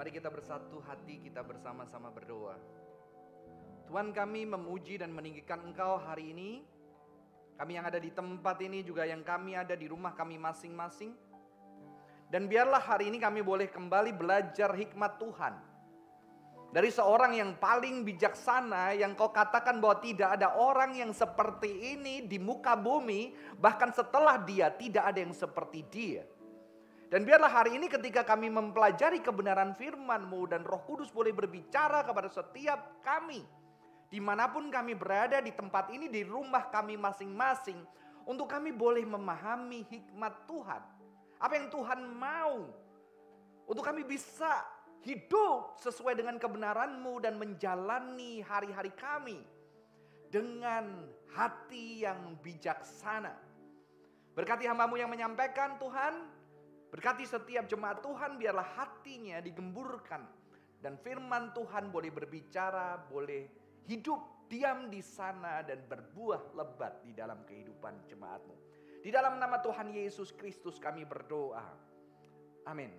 Mari 0.00 0.16
kita 0.16 0.32
bersatu 0.32 0.80
hati, 0.88 1.20
kita 1.20 1.44
bersama-sama 1.44 2.08
berdoa. 2.08 2.56
Tuhan 3.84 4.16
kami 4.16 4.48
memuji 4.48 4.96
dan 4.96 5.12
meninggikan 5.12 5.60
Engkau 5.60 6.00
hari 6.00 6.32
ini. 6.32 6.64
Kami 7.60 7.76
yang 7.76 7.84
ada 7.84 8.00
di 8.00 8.08
tempat 8.08 8.56
ini 8.64 8.80
juga 8.80 9.04
yang 9.04 9.20
kami 9.20 9.60
ada 9.60 9.76
di 9.76 9.84
rumah 9.84 10.16
kami 10.16 10.40
masing-masing. 10.40 11.12
Dan 12.32 12.48
biarlah 12.48 12.80
hari 12.80 13.12
ini 13.12 13.20
kami 13.20 13.44
boleh 13.44 13.68
kembali 13.68 14.16
belajar 14.16 14.72
hikmat 14.72 15.20
Tuhan. 15.20 15.60
Dari 16.72 16.88
seorang 16.88 17.36
yang 17.36 17.60
paling 17.60 18.00
bijaksana 18.00 18.96
yang 18.96 19.12
kau 19.12 19.28
katakan 19.28 19.84
bahwa 19.84 20.00
tidak 20.00 20.32
ada 20.32 20.56
orang 20.56 20.96
yang 20.96 21.12
seperti 21.12 21.92
ini 21.92 22.24
di 22.24 22.40
muka 22.40 22.72
bumi. 22.72 23.36
Bahkan 23.52 23.92
setelah 23.92 24.40
dia 24.48 24.72
tidak 24.72 25.12
ada 25.12 25.20
yang 25.20 25.36
seperti 25.36 25.84
dia. 25.92 26.24
Dan 27.10 27.26
biarlah 27.26 27.50
hari 27.50 27.74
ini 27.74 27.90
ketika 27.90 28.22
kami 28.22 28.46
mempelajari 28.54 29.18
kebenaran 29.18 29.74
firman-Mu 29.74 30.46
dan 30.46 30.62
roh 30.62 30.78
kudus 30.86 31.10
boleh 31.10 31.34
berbicara 31.34 32.06
kepada 32.06 32.30
setiap 32.30 33.02
kami. 33.02 33.42
Di 34.06 34.22
mana 34.22 34.46
pun 34.46 34.70
kami 34.70 34.94
berada 34.94 35.42
di 35.42 35.50
tempat 35.50 35.90
ini, 35.90 36.06
di 36.06 36.22
rumah 36.22 36.70
kami 36.70 36.94
masing-masing. 36.94 37.82
Untuk 38.30 38.46
kami 38.46 38.70
boleh 38.70 39.02
memahami 39.02 39.82
hikmat 39.90 40.46
Tuhan. 40.46 40.82
Apa 41.42 41.58
yang 41.58 41.66
Tuhan 41.66 41.98
mau. 42.14 42.70
Untuk 43.66 43.82
kami 43.82 44.06
bisa 44.06 44.62
hidup 45.02 45.82
sesuai 45.82 46.14
dengan 46.14 46.38
kebenaran-Mu 46.38 47.26
dan 47.26 47.42
menjalani 47.42 48.38
hari-hari 48.46 48.94
kami. 48.94 49.42
Dengan 50.30 51.10
hati 51.34 52.06
yang 52.06 52.38
bijaksana. 52.38 53.34
Berkati 54.38 54.62
hambamu 54.70 54.94
yang 54.94 55.10
menyampaikan 55.10 55.74
Tuhan, 55.82 56.38
Berkati 56.90 57.22
setiap 57.22 57.70
jemaat 57.70 58.02
Tuhan 58.02 58.34
biarlah 58.34 58.66
hatinya 58.74 59.38
digemburkan. 59.38 60.26
Dan 60.80 60.98
firman 60.98 61.54
Tuhan 61.54 61.92
boleh 61.92 62.10
berbicara, 62.10 62.98
boleh 63.06 63.46
hidup 63.86 64.48
diam 64.50 64.90
di 64.90 64.98
sana 64.98 65.62
dan 65.62 65.86
berbuah 65.86 66.56
lebat 66.58 67.06
di 67.06 67.14
dalam 67.14 67.46
kehidupan 67.46 68.10
jemaatmu. 68.10 68.56
Di 69.00 69.08
dalam 69.08 69.38
nama 69.38 69.62
Tuhan 69.62 69.94
Yesus 69.94 70.34
Kristus 70.34 70.82
kami 70.82 71.06
berdoa. 71.06 71.62
Amin. 72.66 72.90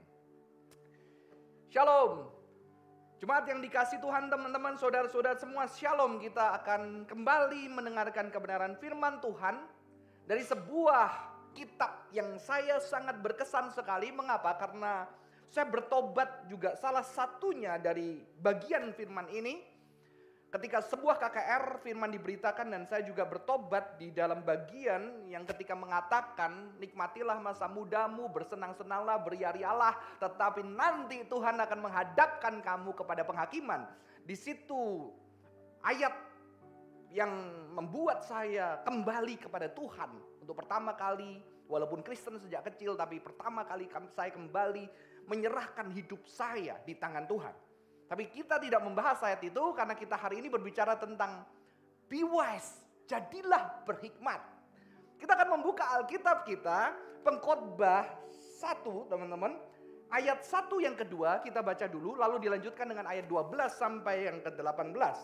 Shalom. 1.70 2.32
Jemaat 3.22 3.46
yang 3.46 3.62
dikasih 3.62 4.02
Tuhan 4.02 4.34
teman-teman 4.34 4.82
saudara-saudara 4.82 5.38
semua 5.38 5.70
shalom 5.70 6.18
kita 6.18 6.58
akan 6.58 7.06
kembali 7.06 7.70
mendengarkan 7.70 8.34
kebenaran 8.34 8.74
firman 8.82 9.22
Tuhan 9.22 9.62
dari 10.26 10.42
sebuah 10.42 11.31
kitab 11.54 12.10
yang 12.16 12.36
saya 12.42 12.80
sangat 12.80 13.20
berkesan 13.20 13.72
sekali. 13.72 14.12
Mengapa? 14.12 14.56
Karena 14.58 15.08
saya 15.52 15.68
bertobat 15.68 16.48
juga 16.48 16.80
salah 16.80 17.04
satunya 17.04 17.76
dari 17.76 18.24
bagian 18.40 18.96
firman 18.96 19.28
ini. 19.32 19.70
Ketika 20.52 20.84
sebuah 20.84 21.16
KKR 21.16 21.80
firman 21.80 22.12
diberitakan 22.12 22.76
dan 22.76 22.84
saya 22.84 23.08
juga 23.08 23.24
bertobat 23.24 23.96
di 23.96 24.12
dalam 24.12 24.44
bagian 24.44 25.24
yang 25.32 25.48
ketika 25.48 25.72
mengatakan 25.72 26.76
nikmatilah 26.76 27.40
masa 27.40 27.72
mudamu, 27.72 28.28
bersenang-senanglah, 28.28 29.24
beriarialah, 29.24 29.96
tetapi 30.20 30.60
nanti 30.68 31.24
Tuhan 31.24 31.56
akan 31.56 31.80
menghadapkan 31.88 32.60
kamu 32.60 32.92
kepada 32.92 33.24
penghakiman. 33.24 33.88
Di 34.28 34.36
situ 34.36 35.08
ayat 35.88 36.12
yang 37.16 37.32
membuat 37.72 38.28
saya 38.28 38.84
kembali 38.84 39.40
kepada 39.40 39.72
Tuhan 39.72 40.31
untuk 40.42 40.58
pertama 40.58 40.98
kali 40.98 41.38
walaupun 41.70 42.02
Kristen 42.02 42.42
sejak 42.42 42.66
kecil 42.74 42.98
tapi 42.98 43.22
pertama 43.22 43.62
kali 43.62 43.86
saya 44.10 44.34
kembali 44.34 44.90
menyerahkan 45.30 45.94
hidup 45.94 46.26
saya 46.26 46.82
di 46.82 46.98
tangan 46.98 47.30
Tuhan. 47.30 47.56
Tapi 48.10 48.28
kita 48.28 48.60
tidak 48.60 48.84
membahas 48.84 49.24
ayat 49.24 49.40
itu 49.46 49.64
karena 49.72 49.96
kita 49.96 50.20
hari 50.20 50.44
ini 50.44 50.52
berbicara 50.52 51.00
tentang 51.00 51.48
be 52.12 52.28
wise, 52.28 52.84
jadilah 53.08 53.88
berhikmat. 53.88 54.44
Kita 55.16 55.32
akan 55.38 55.62
membuka 55.62 55.88
Alkitab 55.96 56.44
kita, 56.44 56.92
pengkhotbah 57.24 58.10
satu 58.60 59.08
teman-teman. 59.08 59.56
Ayat 60.12 60.44
satu 60.44 60.84
yang 60.84 61.00
kedua 61.00 61.40
kita 61.40 61.64
baca 61.64 61.88
dulu, 61.88 62.20
lalu 62.20 62.52
dilanjutkan 62.52 62.84
dengan 62.84 63.08
ayat 63.08 63.32
12 63.32 63.72
sampai 63.72 64.28
yang 64.28 64.44
ke-18. 64.44 65.16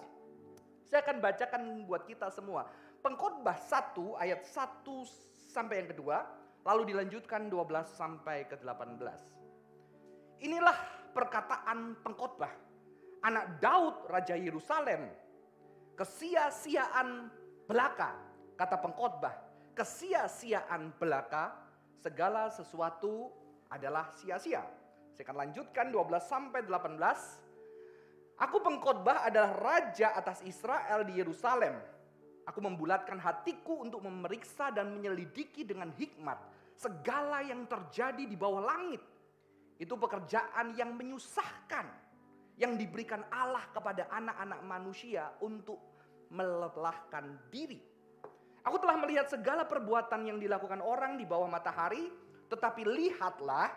Saya 0.88 1.03
akan 1.03 1.18
bacakan 1.19 1.62
buat 1.84 2.08
kita 2.08 2.31
semua. 2.31 2.72
Pengkhotbah 3.02 3.56
1 3.56 3.96
ayat 4.18 4.41
1 4.44 4.84
sampai 5.53 5.85
yang 5.85 5.90
kedua, 5.94 6.25
lalu 6.68 6.94
dilanjutkan 6.94 7.47
12 7.47 7.88
sampai 7.96 8.46
ke 8.50 8.59
18. 8.59 10.44
Inilah 10.44 10.78
perkataan 11.16 11.97
pengkhotbah 12.06 12.52
anak 13.25 13.57
Daud 13.57 14.06
raja 14.12 14.38
Yerusalem. 14.38 15.09
Kesia-siaan 15.97 17.34
belaka, 17.66 18.13
kata 18.53 18.78
pengkhotbah, 18.78 19.34
kesia-siaan 19.74 20.94
belaka 21.02 21.57
segala 21.97 22.53
sesuatu 22.53 23.34
adalah 23.74 24.13
sia-sia. 24.13 24.62
Saya 25.18 25.25
akan 25.25 25.38
lanjutkan 25.50 25.90
12 25.90 26.22
sampai 26.22 26.62
18. 26.62 28.38
Aku 28.38 28.62
pengkhotbah 28.62 29.25
adalah 29.25 29.57
raja 29.57 30.13
atas 30.13 30.46
Israel 30.46 31.02
di 31.02 31.18
Yerusalem 31.18 31.97
Aku 32.47 32.63
membulatkan 32.63 33.19
hatiku 33.19 33.84
untuk 33.84 34.08
memeriksa 34.08 34.72
dan 34.72 34.96
menyelidiki 34.96 35.68
dengan 35.68 35.91
hikmat 35.91 36.40
segala 36.80 37.44
yang 37.44 37.68
terjadi 37.68 38.24
di 38.24 38.40
bawah 38.40 38.63
langit. 38.63 39.03
Itu 39.75 40.00
pekerjaan 40.00 40.74
yang 40.80 40.96
menyusahkan 40.96 42.07
yang 42.57 42.74
diberikan 42.80 43.22
Allah 43.30 43.62
kepada 43.69 44.09
anak-anak 44.09 44.62
manusia 44.66 45.30
untuk 45.44 45.78
melelahkan 46.34 47.52
diri. 47.53 47.78
Aku 48.66 48.81
telah 48.81 48.97
melihat 49.00 49.30
segala 49.31 49.63
perbuatan 49.63 50.28
yang 50.28 50.40
dilakukan 50.41 50.81
orang 50.81 51.16
di 51.16 51.24
bawah 51.24 51.47
matahari, 51.47 52.09
tetapi 52.52 52.84
lihatlah 52.84 53.72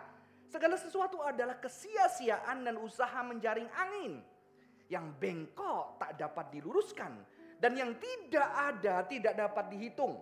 segala 0.51 0.75
sesuatu 0.75 1.23
adalah 1.23 1.55
kesia-siaan 1.61 2.67
dan 2.67 2.75
usaha 2.75 3.23
menjaring 3.23 3.69
angin 3.71 4.19
yang 4.91 5.15
bengkok 5.15 5.95
tak 5.95 6.19
dapat 6.19 6.51
diluruskan 6.51 7.15
dan 7.61 7.77
yang 7.77 7.93
tidak 8.01 8.49
ada 8.57 9.05
tidak 9.05 9.37
dapat 9.37 9.69
dihitung. 9.69 10.17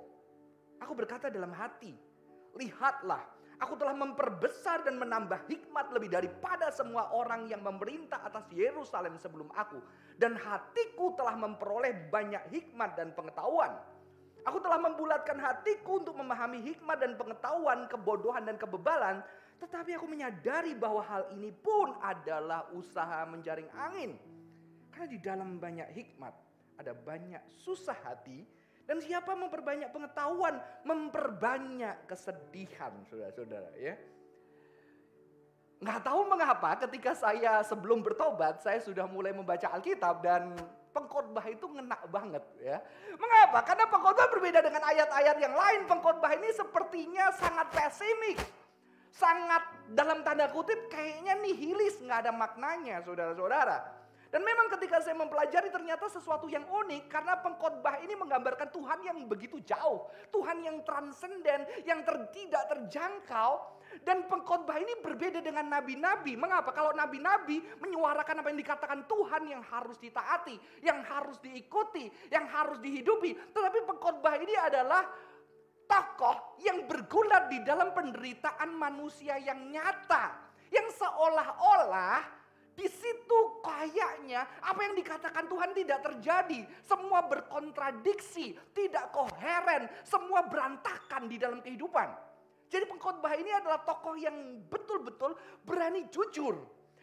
Aku 0.84 0.92
berkata 0.92 1.32
dalam 1.32 1.56
hati, 1.56 1.96
lihatlah, 2.60 3.24
aku 3.64 3.80
telah 3.80 3.96
memperbesar 3.96 4.84
dan 4.84 5.00
menambah 5.00 5.48
hikmat 5.48 5.88
lebih 5.96 6.12
daripada 6.12 6.68
semua 6.76 7.08
orang 7.16 7.48
yang 7.48 7.64
memerintah 7.64 8.20
atas 8.28 8.44
Yerusalem 8.52 9.16
sebelum 9.16 9.48
aku. 9.56 9.80
Dan 10.20 10.36
hatiku 10.36 11.16
telah 11.16 11.40
memperoleh 11.40 12.12
banyak 12.12 12.44
hikmat 12.52 13.00
dan 13.00 13.16
pengetahuan. 13.16 13.72
Aku 14.44 14.60
telah 14.60 14.80
membulatkan 14.80 15.40
hatiku 15.40 16.04
untuk 16.04 16.20
memahami 16.20 16.60
hikmat 16.64 17.00
dan 17.00 17.16
pengetahuan, 17.16 17.88
kebodohan 17.88 18.44
dan 18.44 18.60
kebebalan. 18.60 19.24
Tetapi 19.60 19.96
aku 19.96 20.08
menyadari 20.08 20.76
bahwa 20.76 21.04
hal 21.04 21.28
ini 21.36 21.52
pun 21.52 21.96
adalah 22.04 22.68
usaha 22.72 23.28
menjaring 23.28 23.68
angin. 23.76 24.16
Karena 24.92 25.08
di 25.12 25.20
dalam 25.20 25.60
banyak 25.60 25.92
hikmat 25.92 26.49
ada 26.80 26.96
banyak 26.96 27.44
susah 27.60 27.96
hati, 28.08 28.48
dan 28.88 29.04
siapa 29.04 29.36
memperbanyak 29.36 29.92
pengetahuan, 29.92 30.58
memperbanyak 30.88 32.08
kesedihan, 32.08 32.96
saudara-saudara 33.06 33.70
ya. 33.78 33.94
Nggak 35.80 36.00
tahu 36.04 36.22
mengapa 36.28 36.76
ketika 36.88 37.14
saya 37.16 37.62
sebelum 37.68 38.02
bertobat, 38.02 38.64
saya 38.64 38.80
sudah 38.80 39.06
mulai 39.06 39.36
membaca 39.36 39.70
Alkitab 39.76 40.24
dan 40.24 40.56
pengkhotbah 40.92 41.46
itu 41.48 41.70
ngena 41.70 41.96
banget 42.10 42.44
ya. 42.60 42.82
Mengapa? 43.16 43.64
Karena 43.64 43.86
pengkhotbah 43.88 44.28
berbeda 44.34 44.60
dengan 44.60 44.84
ayat-ayat 44.84 45.38
yang 45.40 45.56
lain. 45.56 45.88
Pengkhotbah 45.88 46.36
ini 46.36 46.50
sepertinya 46.52 47.32
sangat 47.38 47.68
pesimis. 47.72 48.42
Sangat 49.14 49.64
dalam 49.94 50.26
tanda 50.26 50.50
kutip 50.50 50.90
kayaknya 50.92 51.38
nihilis, 51.40 52.02
nggak 52.02 52.28
ada 52.28 52.32
maknanya 52.34 53.06
saudara-saudara. 53.06 53.99
Dan 54.30 54.46
memang 54.46 54.70
ketika 54.78 55.02
saya 55.02 55.18
mempelajari 55.18 55.74
ternyata 55.74 56.06
sesuatu 56.06 56.46
yang 56.46 56.62
unik 56.70 57.10
karena 57.10 57.42
pengkhotbah 57.42 57.98
ini 58.06 58.14
menggambarkan 58.14 58.70
Tuhan 58.70 59.02
yang 59.02 59.18
begitu 59.26 59.58
jauh, 59.66 60.06
Tuhan 60.30 60.62
yang 60.62 60.86
transenden, 60.86 61.66
yang 61.82 62.06
ter, 62.06 62.30
tidak 62.30 62.64
terjangkau. 62.70 63.82
Dan 64.06 64.30
pengkhotbah 64.30 64.78
ini 64.78 65.02
berbeda 65.02 65.42
dengan 65.42 65.66
nabi-nabi. 65.66 66.38
Mengapa? 66.38 66.70
Kalau 66.70 66.94
nabi-nabi 66.94 67.58
menyuarakan 67.82 68.46
apa 68.46 68.48
yang 68.54 68.62
dikatakan 68.62 69.00
Tuhan 69.10 69.50
yang 69.50 69.66
harus 69.66 69.98
ditaati, 69.98 70.86
yang 70.86 71.02
harus 71.10 71.42
diikuti, 71.42 72.06
yang 72.30 72.46
harus 72.54 72.78
dihidupi. 72.78 73.34
Tetapi 73.50 73.80
pengkhotbah 73.90 74.38
ini 74.38 74.54
adalah 74.62 75.10
tokoh 75.90 76.62
yang 76.62 76.86
bergulat 76.86 77.50
di 77.50 77.66
dalam 77.66 77.98
penderitaan 77.98 78.78
manusia 78.78 79.42
yang 79.42 79.74
nyata, 79.74 80.38
yang 80.70 80.86
seolah-olah 80.94 82.39
di 82.80 82.88
situ 82.88 83.40
kayaknya 83.60 84.48
apa 84.64 84.80
yang 84.88 84.96
dikatakan 84.96 85.52
Tuhan 85.52 85.76
tidak 85.76 86.00
terjadi. 86.00 86.64
Semua 86.88 87.28
berkontradiksi, 87.28 88.56
tidak 88.72 89.12
koheren, 89.12 89.92
semua 90.08 90.48
berantakan 90.48 91.28
di 91.28 91.36
dalam 91.36 91.60
kehidupan. 91.60 92.08
Jadi 92.72 92.88
pengkhotbah 92.88 93.36
ini 93.36 93.52
adalah 93.52 93.84
tokoh 93.84 94.16
yang 94.16 94.64
betul-betul 94.72 95.36
berani 95.68 96.08
jujur. 96.08 96.56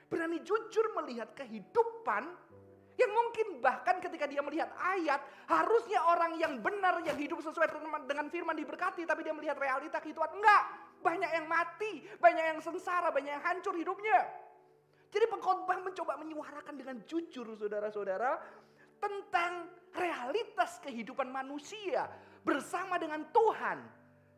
Berani 0.09 0.41
jujur 0.41 0.97
melihat 1.03 1.37
kehidupan 1.37 2.25
yang 2.97 3.13
mungkin 3.13 3.61
bahkan 3.61 4.01
ketika 4.01 4.25
dia 4.25 4.41
melihat 4.41 4.73
ayat, 4.81 5.21
harusnya 5.45 6.01
orang 6.01 6.41
yang 6.41 6.57
benar, 6.65 7.05
yang 7.05 7.19
hidup 7.21 7.45
sesuai 7.45 7.69
dengan 8.09 8.33
firman 8.33 8.57
diberkati, 8.57 9.05
tapi 9.05 9.21
dia 9.21 9.37
melihat 9.37 9.61
realita 9.61 10.01
kehidupan. 10.01 10.33
Enggak, 10.33 10.63
banyak 11.05 11.29
yang 11.29 11.45
mati, 11.45 12.09
banyak 12.17 12.57
yang 12.57 12.61
sengsara, 12.65 13.13
banyak 13.13 13.37
yang 13.37 13.45
hancur 13.45 13.77
hidupnya. 13.77 14.46
Jadi 15.17 15.33
pengkhotbah 15.33 15.81
mencoba 15.81 16.21
menyuarakan 16.21 16.77
dengan 16.77 17.01
jujur 17.09 17.57
saudara-saudara 17.57 18.37
tentang 19.01 19.65
realitas 19.97 20.77
kehidupan 20.85 21.33
manusia 21.33 22.05
bersama 22.45 23.01
dengan 23.01 23.25
Tuhan. 23.33 23.81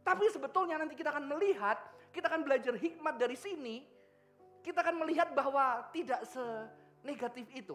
Tapi 0.07 0.31
sebetulnya 0.31 0.79
nanti 0.79 0.95
kita 0.95 1.11
akan 1.11 1.27
melihat, 1.35 1.83
kita 2.15 2.31
akan 2.31 2.47
belajar 2.47 2.79
hikmat 2.79 3.19
dari 3.19 3.35
sini, 3.35 3.83
kita 4.63 4.87
akan 4.87 5.03
melihat 5.03 5.35
bahwa 5.35 5.83
tidak 5.91 6.23
senegatif 6.31 7.51
itu. 7.51 7.75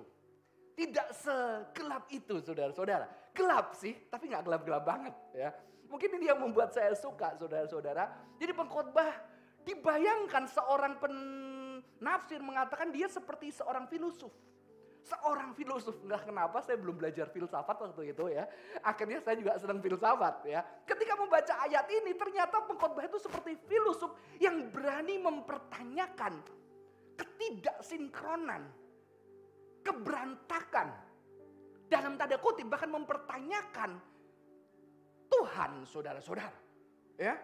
Tidak 0.72 1.12
segelap 1.12 2.08
itu 2.08 2.40
saudara-saudara. 2.40 3.36
Gelap 3.36 3.76
sih, 3.76 4.00
tapi 4.08 4.32
nggak 4.32 4.48
gelap-gelap 4.48 4.84
banget 4.88 5.16
ya. 5.36 5.52
Mungkin 5.92 6.24
ini 6.24 6.32
yang 6.32 6.40
membuat 6.40 6.72
saya 6.72 6.96
suka 6.96 7.36
saudara-saudara. 7.36 8.08
Jadi 8.40 8.56
pengkhotbah 8.56 9.12
dibayangkan 9.68 10.48
seorang 10.48 10.98
penafsir 12.04 12.44
mengatakan 12.44 12.92
dia 12.92 13.08
seperti 13.08 13.56
seorang 13.56 13.88
filosof. 13.88 14.36
Seorang 15.08 15.56
filosof, 15.56 15.96
nggak 16.04 16.28
kenapa 16.28 16.60
saya 16.60 16.76
belum 16.76 17.00
belajar 17.00 17.32
filsafat 17.32 17.80
waktu 17.80 18.12
itu 18.12 18.28
ya. 18.28 18.44
Akhirnya 18.84 19.24
saya 19.24 19.40
juga 19.40 19.56
sedang 19.56 19.80
filsafat 19.80 20.44
ya. 20.44 20.60
Ketika 20.84 21.16
membaca 21.16 21.64
ayat 21.64 21.88
ini 21.88 22.12
ternyata 22.12 22.60
pengkhotbah 22.68 23.08
itu 23.08 23.20
seperti 23.24 23.56
filosof 23.72 24.12
yang 24.44 24.68
berani 24.68 25.16
mempertanyakan 25.24 26.44
ketidaksinkronan 27.16 28.68
keberantakan. 29.80 30.92
Dalam 31.88 32.20
tanda 32.20 32.36
kutip 32.40 32.68
bahkan 32.68 32.92
mempertanyakan 32.92 33.96
Tuhan 35.32 35.72
saudara-saudara. 35.88 36.60
Ya. 37.16 37.36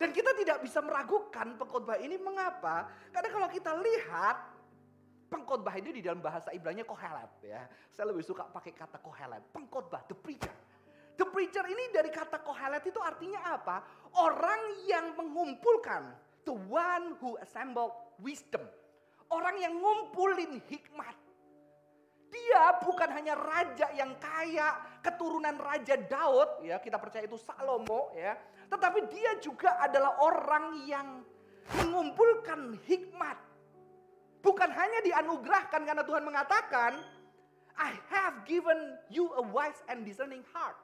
Dan 0.00 0.10
kita 0.10 0.32
tidak 0.38 0.64
bisa 0.64 0.80
meragukan 0.80 1.56
pengkhotbah 1.56 1.98
ini 2.00 2.16
mengapa? 2.18 2.88
Karena 3.12 3.28
kalau 3.28 3.48
kita 3.48 3.72
lihat 3.76 4.36
pengkhotbah 5.32 5.72
ini 5.80 5.96
di 5.96 6.02
dalam 6.04 6.20
bahasa 6.20 6.52
Ibrani 6.52 6.84
kohelet 6.84 7.32
ya. 7.40 7.64
Saya 7.88 8.12
lebih 8.12 8.20
suka 8.20 8.44
pakai 8.44 8.76
kata 8.76 9.00
kohelet. 9.00 9.40
Pengkhotbah, 9.48 10.04
the 10.04 10.12
preacher. 10.12 10.52
The 11.16 11.24
preacher 11.28 11.64
ini 11.64 11.88
dari 11.88 12.12
kata 12.12 12.44
kohelet 12.44 12.84
itu 12.84 13.00
artinya 13.00 13.56
apa? 13.56 13.80
Orang 14.20 14.84
yang 14.84 15.16
mengumpulkan. 15.16 16.12
The 16.44 16.52
one 16.52 17.16
who 17.22 17.40
assembled 17.40 17.96
wisdom. 18.20 18.64
Orang 19.32 19.56
yang 19.56 19.72
ngumpulin 19.80 20.60
hikmat. 20.68 21.16
Dia 22.32 22.80
bukan 22.80 23.12
hanya 23.12 23.36
raja 23.36 23.92
yang 23.92 24.16
kaya, 24.16 24.80
keturunan 25.04 25.52
raja 25.60 26.00
Daud, 26.00 26.64
ya 26.64 26.80
kita 26.80 26.96
percaya 26.96 27.28
itu 27.28 27.36
Salomo, 27.36 28.08
ya. 28.16 28.32
Tetapi 28.72 29.04
dia 29.12 29.36
juga 29.36 29.76
adalah 29.76 30.16
orang 30.24 30.80
yang 30.88 31.20
mengumpulkan 31.76 32.80
hikmat. 32.88 33.36
Bukan 34.40 34.70
hanya 34.72 35.04
dianugerahkan 35.04 35.84
karena 35.84 36.02
Tuhan 36.08 36.24
mengatakan, 36.24 37.04
I 37.76 37.92
have 38.08 38.48
given 38.48 38.96
you 39.12 39.28
a 39.36 39.44
wise 39.44 39.84
and 39.92 40.08
discerning 40.08 40.42
heart. 40.56 40.80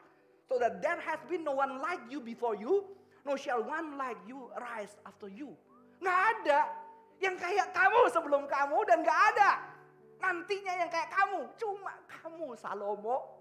So 0.52 0.60
that 0.60 0.84
there 0.84 1.00
has 1.00 1.20
been 1.32 1.48
no 1.48 1.56
one 1.56 1.80
like 1.80 2.00
you 2.12 2.20
before 2.20 2.56
you, 2.60 2.92
no 3.24 3.40
shall 3.40 3.64
one 3.64 3.96
like 3.96 4.20
you 4.28 4.52
rise 4.60 4.96
after 5.08 5.32
you. 5.32 5.56
Nggak 6.00 6.20
ada 6.44 6.60
yang 7.24 7.34
kayak 7.40 7.72
kamu 7.72 8.00
sebelum 8.12 8.44
kamu 8.46 8.78
dan 8.84 9.00
nggak 9.02 9.20
ada 9.36 9.77
Nantinya 10.18 10.72
yang 10.74 10.90
kayak 10.90 11.10
kamu, 11.14 11.40
cuma 11.54 11.94
kamu 12.10 12.54
Salomo. 12.58 13.38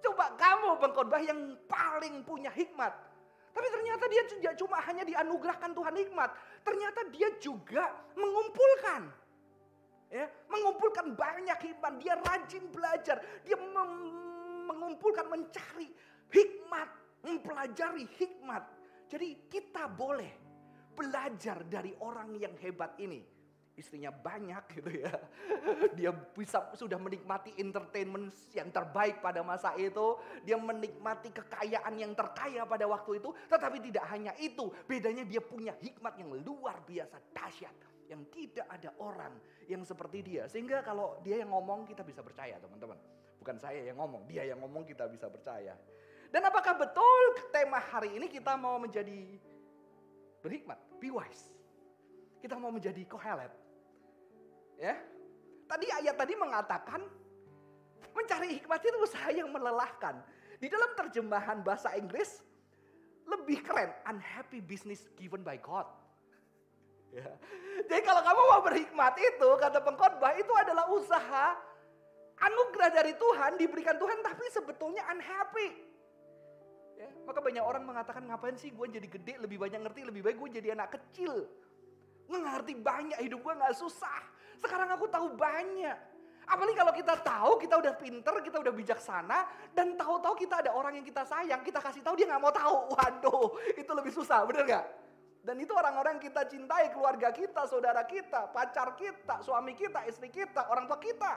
Coba 0.00 0.32
kamu 0.36 0.80
pengkhotbah 0.80 1.20
yang 1.20 1.56
paling 1.68 2.24
punya 2.24 2.48
hikmat. 2.52 2.92
Tapi 3.52 3.68
ternyata 3.72 4.04
dia 4.12 4.22
tidak 4.28 4.54
cuma 4.60 4.76
hanya 4.84 5.04
dianugerahkan 5.04 5.72
Tuhan 5.72 5.94
hikmat. 5.96 6.30
Ternyata 6.60 7.00
dia 7.08 7.28
juga 7.40 7.88
mengumpulkan. 8.12 9.08
Ya, 10.12 10.28
mengumpulkan 10.52 11.16
banyak 11.16 11.58
hikmat. 11.72 11.92
Dia 12.00 12.14
rajin 12.20 12.64
belajar. 12.68 13.16
Dia 13.48 13.56
mengumpulkan, 14.68 15.24
mencari 15.32 15.88
hikmat. 16.28 16.88
Mempelajari 17.24 18.04
hikmat. 18.20 18.62
Jadi 19.08 19.48
kita 19.48 19.88
boleh 19.88 20.30
belajar 20.92 21.64
dari 21.64 21.96
orang 22.00 22.36
yang 22.36 22.54
hebat 22.60 22.96
ini 23.00 23.35
istrinya 23.76 24.08
banyak 24.10 24.64
gitu 24.80 24.90
ya. 25.04 25.12
Dia 25.94 26.10
bisa 26.10 26.72
sudah 26.74 26.96
menikmati 26.96 27.54
entertainment 27.60 28.32
yang 28.56 28.72
terbaik 28.72 29.20
pada 29.20 29.44
masa 29.44 29.76
itu. 29.76 30.16
Dia 30.42 30.56
menikmati 30.56 31.30
kekayaan 31.30 31.94
yang 32.00 32.16
terkaya 32.16 32.64
pada 32.64 32.88
waktu 32.88 33.20
itu. 33.20 33.30
Tetapi 33.52 33.78
tidak 33.92 34.04
hanya 34.10 34.32
itu. 34.40 34.72
Bedanya 34.88 35.22
dia 35.22 35.44
punya 35.44 35.76
hikmat 35.78 36.16
yang 36.18 36.32
luar 36.42 36.80
biasa 36.82 37.20
dahsyat. 37.36 37.76
Yang 38.08 38.22
tidak 38.32 38.66
ada 38.72 38.90
orang 38.98 39.34
yang 39.68 39.84
seperti 39.84 40.24
dia. 40.24 40.48
Sehingga 40.48 40.80
kalau 40.80 41.20
dia 41.20 41.38
yang 41.44 41.52
ngomong 41.52 41.84
kita 41.84 42.00
bisa 42.02 42.24
percaya 42.24 42.56
teman-teman. 42.58 42.96
Bukan 43.46 43.62
saya 43.62 43.78
yang 43.78 44.00
ngomong, 44.02 44.26
dia 44.26 44.42
yang 44.42 44.58
ngomong 44.58 44.82
kita 44.82 45.06
bisa 45.06 45.30
percaya. 45.30 45.78
Dan 46.34 46.42
apakah 46.42 46.74
betul 46.74 47.22
tema 47.54 47.78
hari 47.78 48.18
ini 48.18 48.26
kita 48.26 48.58
mau 48.58 48.74
menjadi 48.74 49.38
berhikmat, 50.42 50.78
be 50.98 51.14
wise. 51.14 51.54
Kita 52.42 52.58
mau 52.58 52.74
menjadi 52.74 53.02
kohelet, 53.06 53.50
Ya. 54.76 54.94
Tadi 55.66 55.86
ayat 55.90 56.14
tadi 56.14 56.34
mengatakan 56.38 57.02
mencari 58.14 58.60
hikmat 58.60 58.80
itu 58.80 58.98
usaha 59.02 59.28
yang 59.32 59.50
melelahkan. 59.50 60.22
Di 60.56 60.72
dalam 60.72 60.96
terjemahan 60.96 61.60
bahasa 61.60 61.92
Inggris 61.98 62.40
lebih 63.26 63.60
keren, 63.66 63.90
unhappy 64.06 64.62
business 64.62 65.10
given 65.18 65.42
by 65.42 65.58
God. 65.58 65.84
Ya. 67.10 67.26
Jadi 67.90 68.02
kalau 68.02 68.22
kamu 68.22 68.42
mau 68.54 68.62
berhikmat 68.62 69.14
itu, 69.18 69.48
kata 69.58 69.78
pengkhotbah 69.82 70.32
itu 70.38 70.52
adalah 70.54 70.88
usaha 70.94 71.58
anugerah 72.36 72.90
dari 72.92 73.12
Tuhan, 73.16 73.56
diberikan 73.56 73.96
Tuhan 73.96 74.20
tapi 74.20 74.44
sebetulnya 74.52 75.02
unhappy. 75.10 75.68
Ya, 76.96 77.12
maka 77.28 77.44
banyak 77.44 77.60
orang 77.60 77.84
mengatakan 77.84 78.24
ngapain 78.24 78.56
sih 78.56 78.72
gue 78.72 78.86
jadi 78.88 79.08
gede, 79.08 79.34
lebih 79.36 79.60
banyak 79.60 79.84
ngerti, 79.84 80.00
lebih 80.08 80.24
baik 80.24 80.36
gue 80.40 80.50
jadi 80.60 80.68
anak 80.72 80.96
kecil. 80.96 81.44
Ngerti 82.26 82.72
banyak, 82.80 83.20
hidup 83.20 83.44
gue 83.44 83.52
gak 83.52 83.76
susah. 83.76 84.20
Sekarang 84.60 84.88
aku 84.92 85.06
tahu 85.08 85.34
banyak. 85.36 85.96
Apalagi 86.46 86.78
kalau 86.78 86.94
kita 86.94 87.14
tahu, 87.26 87.58
kita 87.58 87.74
udah 87.74 87.94
pinter, 87.98 88.34
kita 88.38 88.62
udah 88.62 88.70
bijaksana, 88.70 89.38
dan 89.74 89.98
tahu-tahu 89.98 90.38
kita 90.38 90.62
ada 90.62 90.70
orang 90.78 90.94
yang 90.94 91.02
kita 91.02 91.26
sayang, 91.26 91.58
kita 91.66 91.82
kasih 91.82 92.06
tahu 92.06 92.14
dia 92.14 92.30
nggak 92.30 92.38
mau 92.38 92.54
tahu. 92.54 92.76
Waduh, 92.94 93.46
itu 93.74 93.90
lebih 93.90 94.14
susah, 94.14 94.46
bener 94.46 94.62
gak? 94.62 94.84
Dan 95.42 95.58
itu 95.58 95.74
orang-orang 95.74 96.22
kita 96.22 96.46
cintai, 96.46 96.94
keluarga 96.94 97.34
kita, 97.34 97.66
saudara 97.66 98.02
kita, 98.06 98.50
pacar 98.54 98.94
kita, 98.94 99.42
suami 99.42 99.74
kita, 99.74 100.06
istri 100.06 100.30
kita, 100.30 100.70
orang 100.70 100.86
tua 100.86 100.98
kita. 101.02 101.32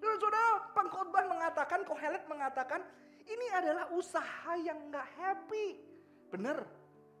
Saudara, 0.00 0.72
pengkhotbah 0.72 1.24
mengatakan, 1.28 1.84
Kohelet 1.84 2.24
mengatakan, 2.28 2.84
ini 3.28 3.46
adalah 3.52 3.92
usaha 3.92 4.56
yang 4.60 4.88
nggak 4.88 5.08
happy. 5.20 5.84
Bener, 6.32 6.64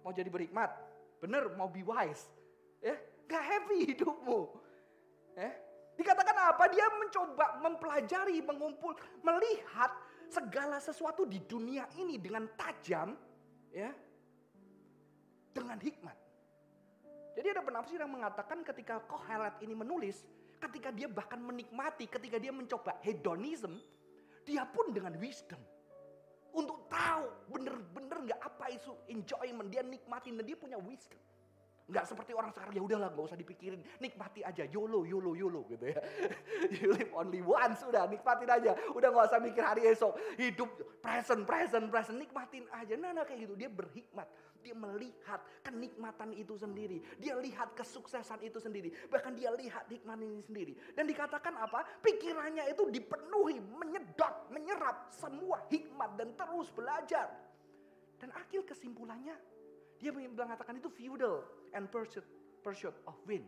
mau 0.00 0.12
jadi 0.12 0.28
berhikmat. 0.28 0.72
Bener, 1.20 1.52
mau 1.56 1.68
be 1.68 1.84
wise. 1.84 2.28
Ya, 2.78 2.96
gak 3.26 3.44
happy 3.44 3.92
hidupmu. 3.92 4.67
Eh? 5.38 5.52
Dikatakan 5.94 6.36
apa? 6.54 6.66
Dia 6.70 6.86
mencoba 6.94 7.62
mempelajari, 7.62 8.42
mengumpul, 8.42 8.94
melihat 9.22 9.90
segala 10.30 10.82
sesuatu 10.82 11.26
di 11.26 11.42
dunia 11.46 11.86
ini 11.98 12.18
dengan 12.18 12.46
tajam, 12.54 13.14
ya, 13.70 13.90
dengan 15.54 15.78
hikmat. 15.78 16.16
Jadi 17.38 17.54
ada 17.54 17.62
penafsir 17.62 17.98
yang 18.02 18.10
mengatakan 18.10 18.66
ketika 18.66 18.98
Kohelet 19.06 19.62
ini 19.62 19.74
menulis, 19.74 20.26
ketika 20.58 20.90
dia 20.90 21.06
bahkan 21.06 21.38
menikmati, 21.38 22.10
ketika 22.10 22.38
dia 22.38 22.50
mencoba 22.50 22.98
hedonism, 23.02 23.78
dia 24.42 24.66
pun 24.66 24.90
dengan 24.90 25.14
wisdom. 25.22 25.58
Untuk 26.50 26.90
tahu 26.90 27.30
bener-bener 27.54 28.34
gak 28.34 28.40
apa 28.42 28.66
itu 28.74 28.90
enjoyment, 29.06 29.70
dia 29.70 29.86
nikmatin 29.86 30.34
dan 30.34 30.44
dia 30.46 30.58
punya 30.58 30.78
wisdom. 30.82 31.20
Nggak 31.88 32.04
seperti 32.04 32.36
orang 32.36 32.52
sekarang 32.52 32.76
ya 32.76 32.84
udahlah 32.84 33.08
nggak 33.16 33.32
usah 33.32 33.40
dipikirin, 33.40 33.80
nikmati 33.96 34.44
aja, 34.44 34.68
yolo, 34.68 35.08
yolo, 35.08 35.32
yolo 35.32 35.64
gitu 35.72 35.88
ya. 35.88 35.96
you 36.76 36.92
live 36.92 37.08
only 37.16 37.40
once, 37.40 37.80
udah 37.80 38.04
nikmatin 38.04 38.44
aja, 38.44 38.76
udah 38.92 39.08
nggak 39.08 39.26
usah 39.32 39.40
mikir 39.40 39.64
hari 39.64 39.88
esok, 39.88 40.12
hidup 40.36 40.68
present, 41.00 41.48
present, 41.48 41.88
present, 41.88 42.20
nikmatin 42.20 42.68
aja. 42.76 42.92
Nah, 42.92 43.16
nah 43.16 43.24
kayak 43.24 43.48
gitu 43.48 43.56
dia 43.56 43.72
berhikmat, 43.72 44.28
dia 44.60 44.76
melihat 44.76 45.40
kenikmatan 45.64 46.36
itu 46.36 46.60
sendiri, 46.60 47.00
dia 47.16 47.32
lihat 47.40 47.72
kesuksesan 47.72 48.44
itu 48.44 48.60
sendiri, 48.60 48.92
bahkan 49.08 49.32
dia 49.32 49.48
lihat 49.56 49.88
hikmat 49.88 50.20
ini 50.20 50.44
sendiri. 50.44 50.76
Dan 50.92 51.08
dikatakan 51.08 51.56
apa? 51.56 51.88
Pikirannya 52.04 52.68
itu 52.68 52.84
dipenuhi, 52.92 53.64
menyedot, 53.64 54.52
menyerap 54.52 55.08
semua 55.08 55.64
hikmat 55.72 56.20
dan 56.20 56.36
terus 56.36 56.68
belajar. 56.68 57.32
Dan 58.20 58.28
akhir 58.36 58.68
kesimpulannya 58.68 59.57
dia 59.98 60.14
mengatakan 60.14 60.78
itu 60.78 60.86
feudal 60.88 61.42
and 61.74 61.90
pursuit, 61.90 62.24
pursuit 62.62 62.94
of 63.04 63.18
wind. 63.26 63.44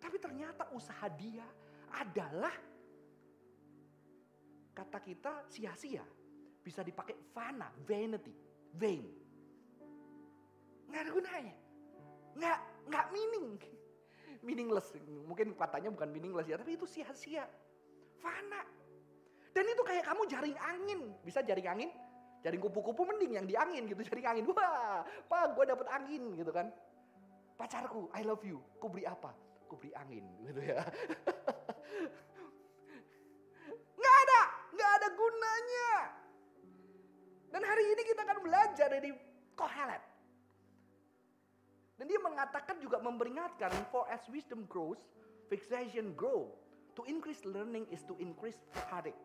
Tapi 0.00 0.16
ternyata 0.18 0.66
usaha 0.72 1.06
dia 1.12 1.44
adalah 1.92 2.52
kata 4.72 4.98
kita 5.04 5.32
sia-sia. 5.52 6.02
Bisa 6.62 6.80
dipakai 6.80 7.14
fana, 7.30 7.68
vanity, 7.84 8.32
vain. 8.74 9.04
Nggak 10.88 11.00
ada 11.04 11.10
gunanya. 11.12 11.54
Nggak, 12.38 12.58
nggak 12.88 13.06
meaning. 13.12 13.48
Meaningless. 14.46 14.90
Mungkin 15.28 15.54
katanya 15.54 15.92
bukan 15.94 16.08
meaningless 16.10 16.48
ya, 16.50 16.58
tapi 16.58 16.74
itu 16.74 16.88
sia-sia. 16.88 17.46
Fana. 18.18 18.62
Dan 19.52 19.68
itu 19.68 19.82
kayak 19.84 20.08
kamu 20.08 20.22
jaring 20.26 20.56
angin. 20.58 21.00
Bisa 21.22 21.44
jaring 21.44 21.68
angin? 21.68 21.90
Jaring 22.42 22.58
kupu-kupu 22.58 23.06
mending 23.06 23.38
yang 23.38 23.46
di 23.46 23.54
angin 23.54 23.86
gitu, 23.86 24.02
jaring 24.10 24.26
angin. 24.26 24.44
Wah, 24.50 25.06
pak 25.30 25.54
gue 25.54 25.64
dapet 25.64 25.86
angin 25.94 26.34
gitu 26.34 26.50
kan. 26.50 26.68
Pacarku, 27.54 28.10
I 28.10 28.26
love 28.26 28.42
you. 28.42 28.58
Ku 28.82 28.90
beri 28.90 29.06
apa? 29.06 29.30
Ku 29.70 29.78
beri 29.78 29.94
angin 29.94 30.26
gitu 30.50 30.58
ya. 30.58 30.82
nggak 33.94 34.16
ada, 34.26 34.42
nggak 34.74 34.90
ada 34.98 35.08
gunanya. 35.14 35.90
Dan 37.54 37.62
hari 37.62 37.84
ini 37.94 38.02
kita 38.02 38.20
akan 38.26 38.38
belajar 38.42 38.88
dari 38.90 39.14
Kohelet. 39.54 40.02
Dan 42.00 42.10
dia 42.10 42.18
mengatakan 42.18 42.82
juga 42.82 42.98
memperingatkan, 42.98 43.70
for 43.94 44.02
as 44.10 44.24
wisdom 44.26 44.66
grows, 44.66 44.98
fixation 45.46 46.10
grow. 46.18 46.50
To 46.98 47.06
increase 47.06 47.46
learning 47.46 47.86
is 47.94 48.02
to 48.10 48.18
increase 48.18 48.58
heartache. 48.90 49.16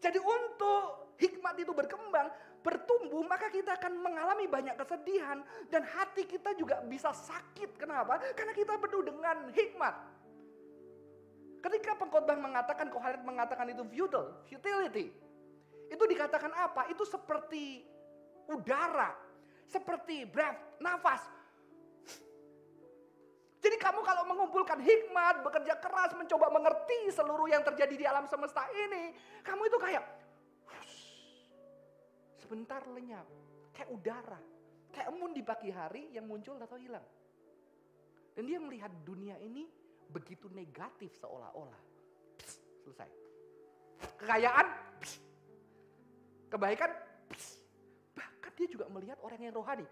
Jadi 0.00 0.18
untuk 0.20 1.14
hikmat 1.16 1.56
itu 1.56 1.72
berkembang, 1.72 2.28
bertumbuh, 2.60 3.24
maka 3.24 3.48
kita 3.48 3.78
akan 3.78 4.02
mengalami 4.02 4.44
banyak 4.50 4.76
kesedihan 4.76 5.40
dan 5.72 5.82
hati 5.86 6.28
kita 6.28 6.52
juga 6.58 6.82
bisa 6.84 7.14
sakit. 7.14 7.80
Kenapa? 7.80 8.20
Karena 8.36 8.52
kita 8.52 8.76
penuh 8.76 9.02
dengan 9.06 9.48
hikmat. 9.54 9.94
Ketika 11.62 11.98
pengkhotbah 11.98 12.38
mengatakan, 12.38 12.86
Kohelet 12.92 13.22
mengatakan 13.26 13.66
itu 13.72 13.82
futile, 13.90 14.44
futility. 14.46 15.10
Itu 15.90 16.04
dikatakan 16.06 16.52
apa? 16.54 16.86
Itu 16.92 17.02
seperti 17.02 17.82
udara, 18.46 19.14
seperti 19.66 20.26
breath, 20.30 20.78
nafas. 20.78 21.22
Jadi 23.66 23.82
kamu 23.82 23.98
kalau 24.06 24.22
mengumpulkan 24.30 24.78
hikmat, 24.78 25.42
bekerja 25.42 25.74
keras, 25.82 26.14
mencoba 26.14 26.54
mengerti 26.54 27.10
seluruh 27.10 27.50
yang 27.50 27.66
terjadi 27.66 27.94
di 27.98 28.06
alam 28.06 28.22
semesta 28.30 28.62
ini, 28.70 29.10
kamu 29.42 29.66
itu 29.66 29.78
kayak 29.82 30.06
sebentar 32.38 32.78
lenyap, 32.94 33.26
kayak 33.74 33.90
udara, 33.90 34.38
kayak 34.94 35.10
embun 35.10 35.34
di 35.34 35.42
pagi 35.42 35.74
hari 35.74 36.14
yang 36.14 36.30
muncul 36.30 36.54
atau 36.62 36.78
hilang. 36.78 37.02
Dan 38.38 38.46
dia 38.46 38.62
melihat 38.62 38.94
dunia 39.02 39.34
ini 39.42 39.66
begitu 40.14 40.46
negatif 40.54 41.18
seolah-olah. 41.18 41.82
Selesai. 42.86 43.10
Kekayaan, 44.22 44.66
kebaikan, 46.54 46.90
bahkan 48.14 48.52
dia 48.54 48.68
juga 48.70 48.86
melihat 48.94 49.18
orang 49.26 49.42
yang 49.42 49.58
rohani. 49.58 49.86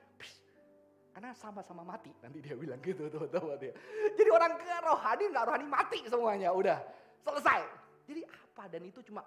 Karena 1.15 1.31
sama-sama 1.39 1.87
mati. 1.87 2.11
Nanti 2.19 2.43
dia 2.43 2.59
bilang 2.59 2.83
gitu 2.83 3.07
tuh 3.07 3.31
teman 3.31 3.55
dia. 3.63 3.71
Jadi 4.19 4.31
orang 4.35 4.59
ke 4.59 4.67
rohani 4.83 5.25
nggak 5.31 5.45
rohani 5.47 5.67
mati 5.71 5.99
semuanya. 6.11 6.51
Udah 6.51 6.83
selesai. 7.23 7.63
Jadi 8.11 8.27
apa? 8.27 8.67
Dan 8.67 8.83
itu 8.91 8.99
cuma 9.07 9.23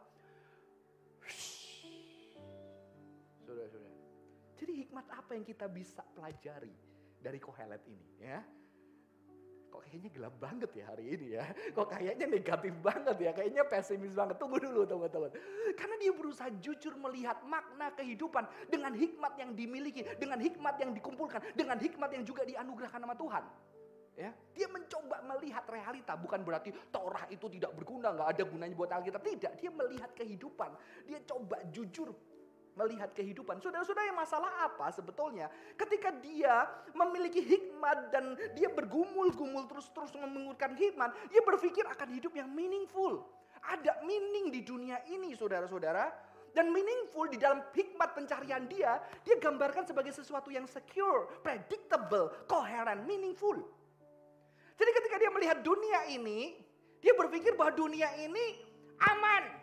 sudah 3.48 3.65
sudah. 3.72 3.91
Jadi 4.60 4.72
hikmat 4.84 5.08
apa 5.15 5.32
yang 5.32 5.48
kita 5.48 5.72
bisa 5.72 6.03
pelajari 6.12 6.75
dari 7.24 7.39
Kohelet 7.39 7.82
ini 7.88 8.08
ya? 8.20 8.44
Kok 9.68 9.82
kayaknya 9.84 10.10
gelap 10.16 10.36
banget 10.40 10.72
ya 10.74 10.86
hari 10.88 11.06
ini 11.12 11.28
ya? 11.36 11.44
Kok 11.76 11.88
kayaknya 11.92 12.26
negatif 12.26 12.74
banget 12.80 13.18
ya? 13.20 13.32
Kayaknya 13.36 13.64
pesimis 13.68 14.14
banget. 14.16 14.36
Tunggu 14.40 14.58
dulu 14.58 14.88
teman-teman. 14.88 15.32
Karena 15.76 15.96
dia 16.00 16.12
berusaha 16.16 16.50
jujur 16.64 16.94
melihat 16.96 17.44
makna 17.44 17.92
kehidupan 17.94 18.48
dengan 18.72 18.96
hikmat 18.96 19.34
yang 19.36 19.52
dimiliki, 19.54 20.08
dengan 20.16 20.40
hikmat 20.40 20.76
yang 20.80 20.92
dikumpulkan, 20.96 21.44
dengan 21.54 21.78
hikmat 21.78 22.10
yang 22.16 22.24
juga 22.24 22.48
dianugerahkan 22.48 23.02
sama 23.04 23.16
Tuhan. 23.16 23.44
Ya, 24.18 24.34
dia 24.58 24.66
mencoba 24.66 25.22
melihat 25.30 25.62
realita, 25.70 26.18
bukan 26.18 26.42
berarti 26.42 26.74
Torah 26.90 27.30
itu 27.30 27.46
tidak 27.54 27.78
berguna, 27.78 28.18
nggak 28.18 28.30
ada 28.34 28.44
gunanya 28.50 28.74
buat 28.74 28.90
Alkitab. 28.90 29.22
Tidak, 29.22 29.54
dia 29.62 29.70
melihat 29.70 30.10
kehidupan. 30.18 30.74
Dia 31.06 31.22
coba 31.22 31.62
jujur 31.70 32.10
melihat 32.77 33.10
kehidupan. 33.17 33.57
Saudara-saudara 33.57 34.13
masalah 34.13 34.69
apa 34.69 34.93
sebetulnya? 34.93 35.50
Ketika 35.74 36.13
dia 36.22 36.69
memiliki 36.93 37.41
hikmat 37.41 38.13
dan 38.13 38.38
dia 38.53 38.69
bergumul-gumul 38.69 39.65
terus-terus 39.65 40.13
mengurutkan 40.13 40.77
hikmat, 40.77 41.12
dia 41.34 41.41
berpikir 41.41 41.84
akan 41.89 42.07
hidup 42.13 42.31
yang 42.38 42.48
meaningful. 42.53 43.25
Ada 43.65 44.05
meaning 44.05 44.53
di 44.53 44.62
dunia 44.62 45.01
ini 45.10 45.34
saudara-saudara. 45.34 46.29
Dan 46.55 46.74
meaningful 46.74 47.29
di 47.29 47.38
dalam 47.38 47.62
hikmat 47.69 48.17
pencarian 48.17 48.65
dia, 48.65 48.98
dia 49.22 49.38
gambarkan 49.38 49.86
sebagai 49.86 50.10
sesuatu 50.10 50.50
yang 50.50 50.65
secure, 50.65 51.29
predictable, 51.46 52.34
coherent, 52.50 53.05
meaningful. 53.05 53.62
Jadi 54.74 54.91
ketika 54.93 55.15
dia 55.22 55.29
melihat 55.29 55.62
dunia 55.62 56.10
ini, 56.10 56.57
dia 56.98 57.13
berpikir 57.13 57.53
bahwa 57.53 57.77
dunia 57.77 58.10
ini 58.17 58.57
aman. 58.98 59.57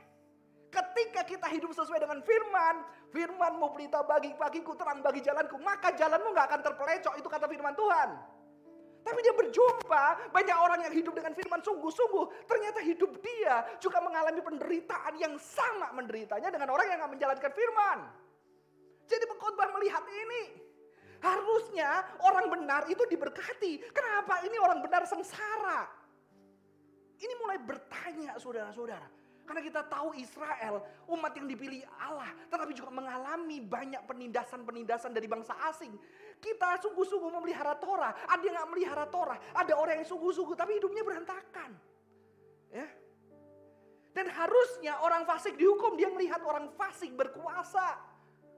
Ketika 0.74 1.22
kita 1.22 1.46
hidup 1.54 1.70
sesuai 1.70 2.02
dengan 2.02 2.18
firman, 2.26 2.82
firman 3.14 3.62
mau 3.62 3.70
berita 3.70 4.02
bagi 4.02 4.34
bagiku, 4.34 4.74
terang 4.74 4.98
bagi 5.06 5.22
jalanku, 5.22 5.54
maka 5.62 5.94
jalanmu 5.94 6.34
gak 6.34 6.50
akan 6.50 6.60
terpelecok. 6.66 7.14
Itu 7.14 7.30
kata 7.30 7.46
firman 7.46 7.78
Tuhan. 7.78 8.08
Tapi 9.04 9.18
dia 9.22 9.36
berjumpa 9.36 10.34
banyak 10.34 10.56
orang 10.58 10.80
yang 10.88 10.94
hidup 10.96 11.14
dengan 11.14 11.30
firman 11.36 11.62
sungguh-sungguh. 11.62 12.50
Ternyata 12.50 12.82
hidup 12.82 13.22
dia 13.22 13.62
juga 13.78 14.02
mengalami 14.02 14.42
penderitaan 14.42 15.14
yang 15.14 15.38
sama 15.38 15.94
menderitanya 15.94 16.50
dengan 16.50 16.74
orang 16.74 16.90
yang 16.90 16.98
gak 17.06 17.12
menjalankan 17.22 17.52
firman. 17.54 17.98
Jadi 19.06 19.24
pengkhotbah 19.30 19.70
melihat 19.78 20.02
ini. 20.10 20.42
Harusnya 21.22 22.02
orang 22.20 22.50
benar 22.50 22.82
itu 22.90 23.00
diberkati. 23.06 23.94
Kenapa 23.94 24.42
ini 24.42 24.58
orang 24.58 24.82
benar 24.82 25.06
sengsara? 25.06 25.86
Ini 27.14 27.32
mulai 27.38 27.62
bertanya 27.62 28.36
saudara-saudara. 28.42 29.23
Karena 29.44 29.60
kita 29.60 29.84
tahu 29.84 30.16
Israel, 30.16 30.80
umat 31.04 31.36
yang 31.36 31.44
dipilih 31.44 31.84
Allah, 32.00 32.32
tetapi 32.48 32.72
juga 32.72 32.88
mengalami 32.88 33.60
banyak 33.60 34.00
penindasan-penindasan 34.08 35.12
dari 35.12 35.28
bangsa 35.28 35.52
asing. 35.68 35.92
Kita 36.40 36.80
sungguh-sungguh 36.80 37.28
memelihara 37.28 37.76
Torah, 37.76 38.16
ada 38.24 38.40
yang 38.40 38.56
gak 38.56 38.70
melihara 38.72 39.04
Torah, 39.04 39.36
ada 39.52 39.72
orang 39.76 40.00
yang 40.00 40.08
sungguh-sungguh 40.08 40.56
tapi 40.56 40.80
hidupnya 40.80 41.04
berantakan. 41.04 41.76
Ya. 42.72 42.88
Dan 44.16 44.32
harusnya 44.32 44.96
orang 45.04 45.28
fasik 45.28 45.60
dihukum, 45.60 45.98
dia 46.00 46.08
melihat 46.08 46.40
orang 46.46 46.72
fasik 46.80 47.12
berkuasa. 47.12 48.00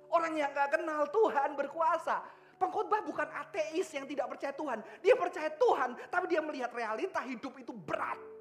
Orang 0.07 0.39
yang 0.39 0.55
gak 0.55 0.79
kenal 0.79 1.11
Tuhan 1.11 1.59
berkuasa. 1.59 2.23
Pengkhotbah 2.57 3.03
bukan 3.03 3.27
ateis 3.43 3.91
yang 3.91 4.07
tidak 4.07 4.31
percaya 4.33 4.55
Tuhan. 4.55 4.79
Dia 5.03 5.19
percaya 5.19 5.51
Tuhan, 5.51 5.99
tapi 6.09 6.31
dia 6.31 6.41
melihat 6.41 6.71
realita 6.71 7.21
hidup 7.27 7.59
itu 7.59 7.75
berat. 7.75 8.36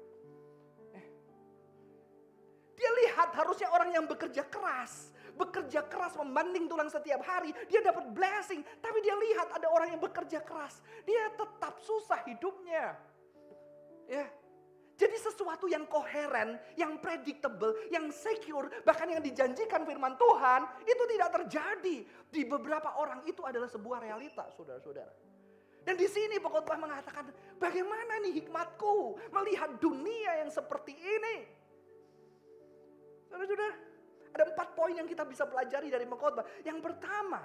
Dia 2.76 2.90
lihat 3.04 3.32
harusnya 3.32 3.72
orang 3.72 3.90
yang 3.96 4.04
bekerja 4.04 4.44
keras, 4.46 5.10
bekerja 5.34 5.84
keras 5.88 6.12
membanding 6.14 6.68
tulang 6.68 6.92
setiap 6.92 7.24
hari, 7.24 7.50
dia 7.72 7.80
dapat 7.80 8.12
blessing. 8.12 8.60
Tapi 8.78 8.98
dia 9.00 9.16
lihat 9.16 9.56
ada 9.56 9.68
orang 9.72 9.96
yang 9.96 10.00
bekerja 10.00 10.44
keras, 10.44 10.84
dia 11.08 11.32
tetap 11.32 11.80
susah 11.80 12.20
hidupnya. 12.28 12.94
Ya, 14.06 14.28
jadi 14.96 15.12
sesuatu 15.20 15.68
yang 15.68 15.84
koheren, 15.84 16.56
yang 16.72 16.96
predictable, 16.96 17.76
yang 17.92 18.08
secure, 18.08 18.72
bahkan 18.80 19.04
yang 19.12 19.20
dijanjikan 19.20 19.84
firman 19.84 20.16
Tuhan, 20.16 20.64
itu 20.88 21.04
tidak 21.12 21.30
terjadi. 21.36 21.96
Di 22.32 22.42
beberapa 22.48 22.96
orang 22.96 23.20
itu 23.28 23.44
adalah 23.44 23.68
sebuah 23.68 24.00
realita, 24.00 24.48
saudara-saudara. 24.56 25.12
Dan 25.84 26.00
di 26.00 26.08
sini 26.08 26.40
pengkhotbah 26.40 26.80
mengatakan, 26.80 27.28
bagaimana 27.60 28.24
nih 28.24 28.40
hikmatku 28.40 29.20
melihat 29.36 29.76
dunia 29.76 30.40
yang 30.42 30.50
seperti 30.50 30.96
ini? 30.96 31.44
Saudara-saudara, 33.36 33.76
ada 34.32 34.44
empat 34.48 34.68
poin 34.72 34.96
yang 34.96 35.04
kita 35.04 35.20
bisa 35.28 35.44
pelajari 35.44 35.92
dari 35.92 36.08
pengkhotbah. 36.08 36.40
Yang 36.64 36.80
pertama, 36.80 37.44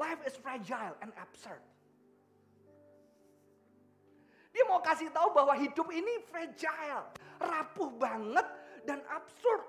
life 0.00 0.24
is 0.24 0.32
fragile 0.40 0.96
and 1.04 1.12
absurd. 1.20 1.60
Dia 4.56 4.64
mau 4.64 4.80
kasih 4.80 5.12
tahu 5.12 5.36
bahwa 5.36 5.52
hidup 5.60 5.92
ini 5.92 6.24
fragile, 6.32 7.12
rapuh 7.36 7.92
banget 8.00 8.48
dan 8.88 9.04
absurd. 9.12 9.60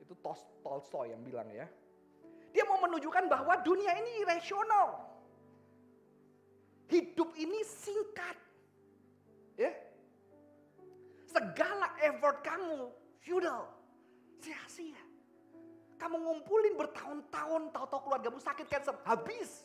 Itu 0.00 0.16
Tolstoy 0.64 1.12
yang 1.12 1.20
bilang 1.28 1.52
ya. 1.52 1.68
Dia 2.56 2.64
mau 2.64 2.80
menunjukkan 2.80 3.28
bahwa 3.28 3.60
dunia 3.60 3.92
ini 4.00 4.24
irasional. 4.24 5.12
Hidup 6.88 7.36
ini 7.36 7.60
singkat. 7.68 8.40
Ya. 9.60 9.76
Segala 11.32 11.96
effort 12.04 12.44
kamu 12.44 12.92
feudal, 13.24 13.64
sia-sia. 14.44 15.00
Kamu 15.96 16.20
ngumpulin 16.20 16.76
bertahun-tahun, 16.76 17.72
tahu-tahu 17.72 18.00
keluargamu 18.10 18.36
sakit 18.36 18.66
cancer, 18.68 18.92
habis. 19.08 19.64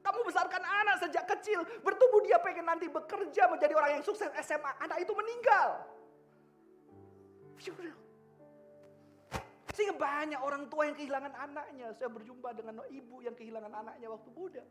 Kamu 0.00 0.22
besarkan 0.22 0.62
anak 0.62 1.02
sejak 1.02 1.26
kecil, 1.36 1.66
bertumbuh 1.82 2.22
dia 2.22 2.38
pengen 2.40 2.64
nanti 2.64 2.86
bekerja 2.86 3.50
menjadi 3.50 3.74
orang 3.74 3.98
yang 3.98 4.04
sukses 4.06 4.30
SMA, 4.40 4.70
anak 4.78 5.02
itu 5.02 5.12
meninggal. 5.12 5.82
Sehingga 9.76 9.92
banyak 10.00 10.40
orang 10.40 10.72
tua 10.72 10.88
yang 10.88 10.96
kehilangan 10.96 11.36
anaknya. 11.36 11.92
Saya 11.92 12.08
berjumpa 12.08 12.48
dengan 12.56 12.80
ibu 12.88 13.20
yang 13.20 13.36
kehilangan 13.36 13.68
anaknya 13.84 14.08
waktu 14.08 14.30
muda. 14.32 14.64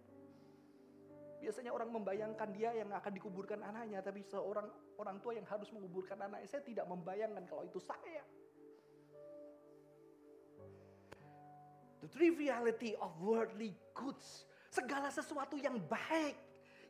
Biasanya 1.39 1.71
orang 1.71 1.89
membayangkan 1.93 2.49
dia 2.55 2.73
yang 2.73 2.89
akan 2.89 3.11
dikuburkan 3.13 3.61
anaknya, 3.61 4.01
tapi 4.01 4.25
seorang 4.25 4.65
orang 4.97 5.17
tua 5.21 5.37
yang 5.37 5.45
harus 5.45 5.69
menguburkan 5.69 6.17
anaknya, 6.17 6.47
saya 6.49 6.63
tidak 6.65 6.85
membayangkan 6.89 7.43
kalau 7.45 7.63
itu 7.67 7.77
saya. 7.77 8.23
The 12.01 12.09
triviality 12.09 12.93
of 13.01 13.11
worldly 13.17 13.73
goods 13.97 14.45
Segala 14.75 15.07
sesuatu 15.07 15.55
yang 15.55 15.79
baik 15.87 16.35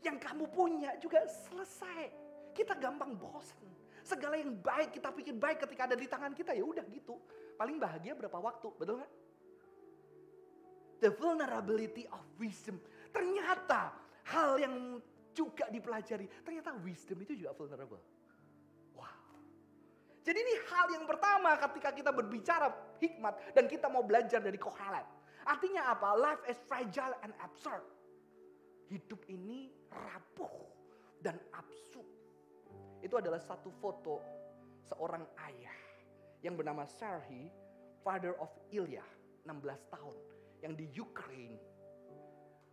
yang 0.01 0.17
kamu 0.17 0.49
punya 0.49 0.97
juga 0.97 1.21
selesai. 1.29 2.09
Kita 2.49 2.73
gampang 2.81 3.13
bosan. 3.13 3.61
Segala 4.01 4.41
yang 4.41 4.57
baik 4.57 4.97
kita 4.97 5.13
pikir 5.13 5.37
baik 5.37 5.61
ketika 5.69 5.85
ada 5.85 5.93
di 5.93 6.09
tangan 6.09 6.33
kita 6.33 6.57
ya 6.57 6.65
udah 6.65 6.81
gitu. 6.89 7.13
Paling 7.53 7.77
bahagia 7.77 8.17
berapa 8.17 8.41
waktu, 8.41 8.73
betul 8.73 8.97
nggak? 8.97 9.13
The 11.05 11.13
vulnerability 11.13 12.09
of 12.09 12.25
wisdom. 12.41 12.81
Ternyata 13.13 13.93
hal 14.29 14.58
yang 14.58 14.98
juga 15.36 15.67
dipelajari. 15.70 16.25
Ternyata 16.41 16.74
wisdom 16.82 17.20
itu 17.22 17.36
juga 17.36 17.51
vulnerable. 17.53 18.01
Wow. 18.96 19.36
Jadi 20.24 20.38
ini 20.39 20.53
hal 20.72 20.88
yang 20.96 21.05
pertama 21.05 21.60
ketika 21.60 21.91
kita 21.91 22.12
berbicara 22.15 22.72
hikmat 22.98 23.53
dan 23.53 23.67
kita 23.67 23.91
mau 23.91 24.01
belajar 24.01 24.39
dari 24.39 24.58
Kohelet. 24.58 25.05
Artinya 25.46 25.94
apa? 25.94 26.17
Life 26.17 26.44
is 26.50 26.58
fragile 26.65 27.13
and 27.22 27.36
absurd. 27.44 27.86
Hidup 28.89 29.22
ini 29.29 29.70
rapuh 29.94 30.65
dan 31.22 31.38
absurd. 31.53 32.10
Itu 33.05 33.22
adalah 33.22 33.38
satu 33.38 33.70
foto 33.77 34.22
seorang 34.89 35.22
ayah 35.46 35.77
yang 36.41 36.58
bernama 36.58 36.86
Sarhi, 36.89 37.50
father 38.01 38.34
of 38.41 38.50
Ilya, 38.74 39.05
16 39.46 39.94
tahun, 39.94 40.17
yang 40.65 40.74
di 40.74 40.89
Ukraine. 40.98 41.58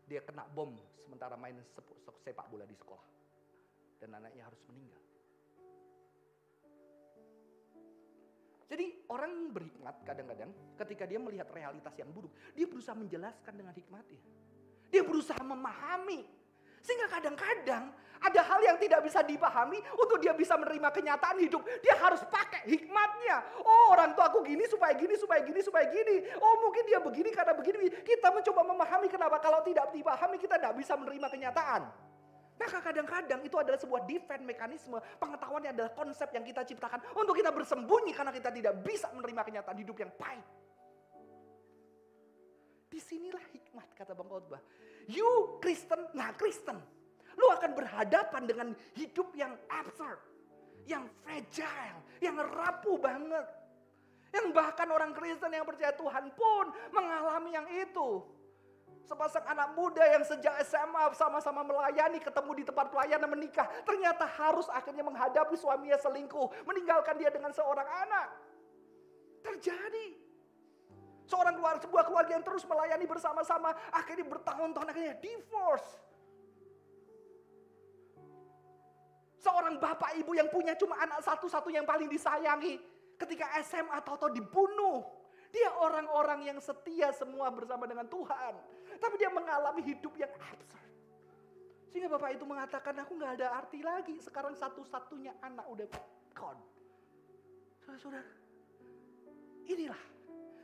Dia 0.07 0.21
kena 0.23 0.45
bom 0.49 0.75
sementara 0.99 1.39
main 1.39 1.57
sepak 2.23 2.47
bola 2.51 2.67
di 2.67 2.77
sekolah. 2.77 3.07
Dan 4.03 4.19
anaknya 4.19 4.51
harus 4.51 4.59
meninggal. 4.67 5.03
Jadi 8.73 9.05
orang 9.13 9.53
berhikmat 9.53 10.01
kadang-kadang 10.01 10.51
ketika 10.81 11.05
dia 11.05 11.21
melihat 11.21 11.45
realitas 11.53 11.93
yang 12.01 12.09
buruk, 12.09 12.33
dia 12.57 12.65
berusaha 12.65 12.97
menjelaskan 12.97 13.53
dengan 13.53 13.77
hikmatnya. 13.77 14.23
Dia 14.89 15.05
berusaha 15.05 15.41
memahami. 15.45 16.42
Sehingga 16.83 17.07
kadang-kadang 17.07 17.95
ada 18.23 18.41
hal 18.47 18.61
yang 18.63 18.79
tidak 18.79 19.03
bisa 19.03 19.19
dipahami 19.27 19.83
untuk 19.99 20.23
dia 20.23 20.31
bisa 20.31 20.55
menerima 20.55 20.95
kenyataan 20.95 21.43
hidup. 21.43 21.63
Dia 21.83 21.99
harus 21.99 22.23
pakai 22.31 22.71
hikmatnya. 22.71 23.43
Oh 23.67 23.95
orang 23.95 24.15
tua 24.15 24.31
aku 24.31 24.47
gini 24.47 24.63
supaya 24.71 24.95
gini, 24.95 25.19
supaya 25.19 25.43
gini, 25.43 25.59
supaya 25.59 25.91
gini. 25.91 26.23
Oh 26.39 26.55
mungkin 26.63 26.87
dia 26.87 27.03
begini 27.03 27.35
karena 27.35 27.55
begini. 27.55 27.91
Kita 28.03 28.31
mencoba 28.31 28.63
memahami 28.63 29.11
kenapa 29.11 29.43
kalau 29.43 29.63
tidak 29.67 29.91
dipahami 29.91 30.39
kita 30.39 30.55
tidak 30.59 30.75
bisa 30.79 30.95
menerima 30.95 31.27
kenyataan. 31.27 31.83
Maka 32.63 32.79
kadang-kadang 32.79 33.43
itu 33.43 33.57
adalah 33.59 33.79
sebuah 33.81 34.07
defense 34.07 34.45
mekanisme. 34.47 34.95
Pengetahuan 35.19 35.67
adalah 35.67 35.91
konsep 35.91 36.31
yang 36.31 36.47
kita 36.47 36.63
ciptakan 36.63 37.03
untuk 37.19 37.35
kita 37.35 37.51
bersembunyi 37.51 38.15
karena 38.15 38.31
kita 38.31 38.55
tidak 38.55 38.75
bisa 38.87 39.11
menerima 39.11 39.43
kenyataan 39.43 39.79
hidup 39.83 39.99
yang 39.99 40.13
pahit. 40.15 40.47
Di 42.87 43.01
sinilah 43.03 43.43
hikmat 43.51 43.89
kata 43.99 44.15
Bang 44.15 44.31
Khotbah. 44.31 44.63
You 45.09 45.59
Kristen, 45.59 46.11
nah 46.13 46.35
Kristen. 46.37 46.79
Lu 47.39 47.47
akan 47.49 47.73
berhadapan 47.73 48.43
dengan 48.45 48.69
hidup 48.95 49.33
yang 49.35 49.57
absurd. 49.73 50.21
Yang 50.85 51.09
fragile, 51.23 51.99
yang 52.19 52.37
rapuh 52.39 52.99
banget. 52.99 53.47
Yang 54.33 54.47
bahkan 54.57 54.89
orang 54.89 55.13
Kristen 55.13 55.53
yang 55.53 55.69
percaya 55.69 55.93
Tuhan 55.95 56.33
pun 56.35 56.65
mengalami 56.91 57.51
yang 57.53 57.69
itu. 57.69 58.25
Sepasang 59.03 59.45
anak 59.45 59.75
muda 59.75 60.01
yang 60.07 60.25
sejak 60.25 60.57
SMA 60.63 61.13
sama-sama 61.19 61.67
melayani, 61.67 62.23
ketemu 62.23 62.63
di 62.63 62.65
tempat 62.65 62.87
pelayanan 62.89 63.29
menikah. 63.29 63.67
Ternyata 63.83 64.25
harus 64.25 64.71
akhirnya 64.71 65.05
menghadapi 65.05 65.53
suaminya 65.59 65.99
selingkuh. 65.99 66.65
Meninggalkan 66.65 67.19
dia 67.19 67.29
dengan 67.29 67.51
seorang 67.53 67.85
anak. 67.85 68.29
Terjadi. 69.43 70.32
Seorang 71.27 71.55
keluarga, 71.57 71.81
sebuah 71.87 72.05
keluarga 72.07 72.33
yang 72.35 72.45
terus 72.45 72.65
melayani 72.67 73.07
bersama-sama. 73.07 73.73
Akhirnya 73.95 74.27
bertahun-tahun 74.27 74.89
akhirnya 74.91 75.17
divorce. 75.23 75.89
Seorang 79.43 79.83
bapak 79.83 80.15
ibu 80.23 80.39
yang 80.39 80.47
punya 80.51 80.79
cuma 80.79 80.95
anak 81.03 81.19
satu-satu 81.27 81.71
yang 81.71 81.83
paling 81.83 82.07
disayangi. 82.07 82.79
Ketika 83.19 83.51
SMA 83.63 84.03
atau 84.03 84.31
dibunuh. 84.31 85.03
Dia 85.53 85.69
orang-orang 85.85 86.49
yang 86.49 86.59
setia 86.65 87.13
semua 87.13 87.53
bersama 87.53 87.85
dengan 87.85 88.09
Tuhan. 88.09 88.55
Tapi 88.97 89.15
dia 89.21 89.29
mengalami 89.29 89.85
hidup 89.85 90.17
yang 90.17 90.33
absurd. 90.49 90.81
Sehingga 91.93 92.09
bapak 92.09 92.41
itu 92.41 92.49
mengatakan 92.49 92.97
aku 93.05 93.21
nggak 93.21 93.37
ada 93.37 93.61
arti 93.61 93.85
lagi. 93.85 94.17
Sekarang 94.25 94.57
satu-satunya 94.57 95.37
anak 95.45 95.69
udah 95.69 95.87
gone. 96.33 96.63
Saudara-saudara. 97.85 98.33
Inilah. 99.69 100.12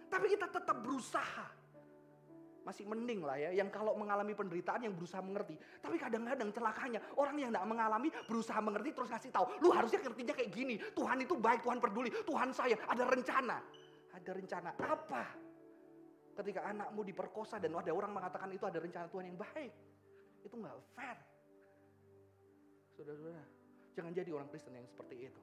Tapi 0.09 0.27
kita 0.33 0.47
tetap 0.49 0.77
berusaha. 0.81 1.47
Masih 2.66 2.85
mending 2.85 3.25
lah 3.25 3.40
ya, 3.40 3.49
yang 3.64 3.73
kalau 3.73 3.97
mengalami 3.97 4.37
penderitaan 4.37 4.85
yang 4.85 4.92
berusaha 4.92 5.25
mengerti. 5.25 5.57
Tapi 5.81 5.97
kadang-kadang 5.97 6.53
celakanya 6.53 7.01
orang 7.16 7.40
yang 7.40 7.49
tidak 7.49 7.64
mengalami 7.64 8.12
berusaha 8.29 8.61
mengerti 8.61 8.92
terus 8.92 9.09
ngasih 9.09 9.33
tahu. 9.33 9.47
Lu 9.64 9.73
harusnya 9.73 10.05
ngertinya 10.05 10.37
kayak 10.37 10.51
gini. 10.53 10.77
Tuhan 10.92 11.16
itu 11.25 11.33
baik, 11.40 11.64
Tuhan 11.64 11.81
peduli. 11.81 12.12
Tuhan 12.29 12.53
saya 12.53 12.77
ada 12.85 13.09
rencana 13.09 13.57
ada 14.18 14.31
rencana 14.35 14.71
apa? 14.75 15.25
Ketika 16.38 16.61
anakmu 16.71 17.03
diperkosa 17.03 17.59
dan 17.59 17.75
ada 17.75 17.90
orang 17.90 18.14
mengatakan 18.14 18.51
itu 18.55 18.62
ada 18.66 18.79
rencana 18.79 19.07
Tuhan 19.11 19.27
yang 19.35 19.38
baik. 19.38 19.73
Itu 20.47 20.55
nggak 20.55 20.75
fair. 20.94 21.18
Saudara-saudara, 22.94 23.42
jangan 23.94 24.12
jadi 24.14 24.31
orang 24.35 24.49
Kristen 24.51 24.75
yang 24.75 24.87
seperti 24.87 25.31
itu. 25.31 25.42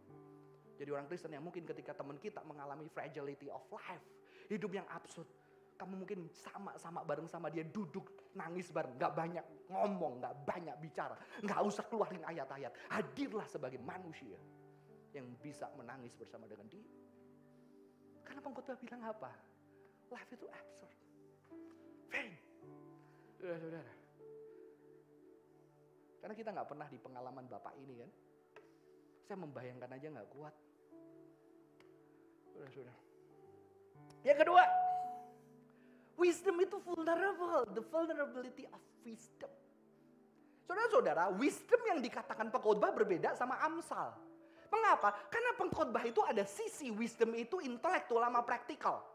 Jadi 0.75 0.89
orang 0.91 1.08
Kristen 1.08 1.32
yang 1.32 1.43
mungkin 1.43 1.63
ketika 1.63 1.95
teman 1.95 2.19
kita 2.19 2.43
mengalami 2.43 2.88
fragility 2.91 3.47
of 3.47 3.63
life, 3.71 4.04
hidup 4.49 4.71
yang 4.73 4.88
absurd, 4.89 5.27
kamu 5.75 6.08
mungkin 6.08 6.19
sama-sama 6.31 7.03
bareng 7.03 7.27
sama 7.27 7.51
dia 7.51 7.67
duduk 7.67 8.31
nangis 8.36 8.71
bareng, 8.71 8.95
nggak 8.95 9.13
banyak 9.13 9.45
ngomong, 9.67 10.23
nggak 10.23 10.36
banyak 10.47 10.75
bicara, 10.79 11.15
nggak 11.43 11.60
usah 11.67 11.84
keluarin 11.88 12.23
ayat-ayat, 12.23 12.71
hadirlah 12.91 13.47
sebagai 13.47 13.79
manusia 13.84 14.39
yang 15.12 15.27
bisa 15.39 15.67
menangis 15.75 16.15
bersama 16.15 16.47
dengan 16.47 16.67
dia. 16.71 16.88
Karena 18.23 18.41
pengkhotbah 18.41 18.75
bilang 18.81 19.03
apa? 19.05 19.31
Life 20.12 20.31
itu 20.34 20.47
absurd. 20.49 20.91
Vain. 22.12 22.34
Saudara-saudara. 23.39 23.93
Karena 26.19 26.34
kita 26.36 26.49
nggak 26.51 26.67
pernah 26.67 26.88
di 26.89 26.97
pengalaman 26.97 27.45
Bapak 27.45 27.73
ini 27.77 28.01
kan. 28.01 28.12
Saya 29.29 29.38
membayangkan 29.39 29.91
aja 29.93 30.08
nggak 30.10 30.29
kuat. 30.34 30.55
Saudara-saudara. 32.49 33.05
Yang 34.26 34.38
kedua, 34.46 34.63
wisdom 36.18 36.56
itu 36.62 36.78
vulnerable. 36.82 37.70
The 37.72 37.84
vulnerability 37.86 38.65
of 38.72 38.82
wisdom. 39.06 39.52
Saudara-saudara, 40.65 41.30
wisdom 41.38 41.78
yang 41.86 42.02
dikatakan 42.02 42.50
pengkhotbah 42.50 42.89
berbeda 42.89 43.38
sama 43.38 43.62
Amsal. 43.62 44.18
Mengapa? 44.74 45.13
Karena 45.30 45.54
pengkhotbah 45.54 46.02
itu 46.10 46.26
ada 46.26 46.41
sisi 46.41 46.89
wisdom 46.89 47.38
itu 47.38 47.62
intelektual 47.62 48.26
sama 48.26 48.41
praktikal. 48.41 49.06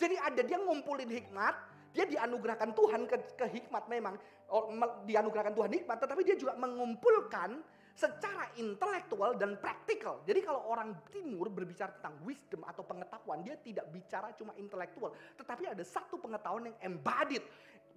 Jadi 0.00 0.16
ada 0.16 0.40
dia 0.40 0.56
ngumpulin 0.56 1.10
hikmat, 1.10 1.52
dia 1.92 2.08
dianugerahkan 2.08 2.72
Tuhan 2.72 3.04
ke, 3.04 3.16
ke 3.36 3.46
hikmat 3.60 3.84
memang. 3.92 4.16
Oh, 4.48 4.72
dianugerahkan 5.04 5.52
Tuhan 5.52 5.70
hikmat, 5.82 5.98
tetapi 6.00 6.22
dia 6.24 6.36
juga 6.40 6.56
mengumpulkan 6.56 7.60
secara 7.98 8.54
intelektual 8.54 9.34
dan 9.34 9.58
praktikal. 9.58 10.22
Jadi 10.22 10.38
kalau 10.46 10.70
orang 10.70 10.94
timur 11.10 11.50
berbicara 11.50 11.90
tentang 11.98 12.14
wisdom 12.22 12.62
atau 12.62 12.86
pengetahuan, 12.86 13.42
dia 13.42 13.58
tidak 13.58 13.90
bicara 13.90 14.30
cuma 14.38 14.54
intelektual. 14.54 15.10
Tetapi 15.34 15.74
ada 15.74 15.82
satu 15.82 16.14
pengetahuan 16.22 16.70
yang 16.70 16.78
embodied. 16.94 17.42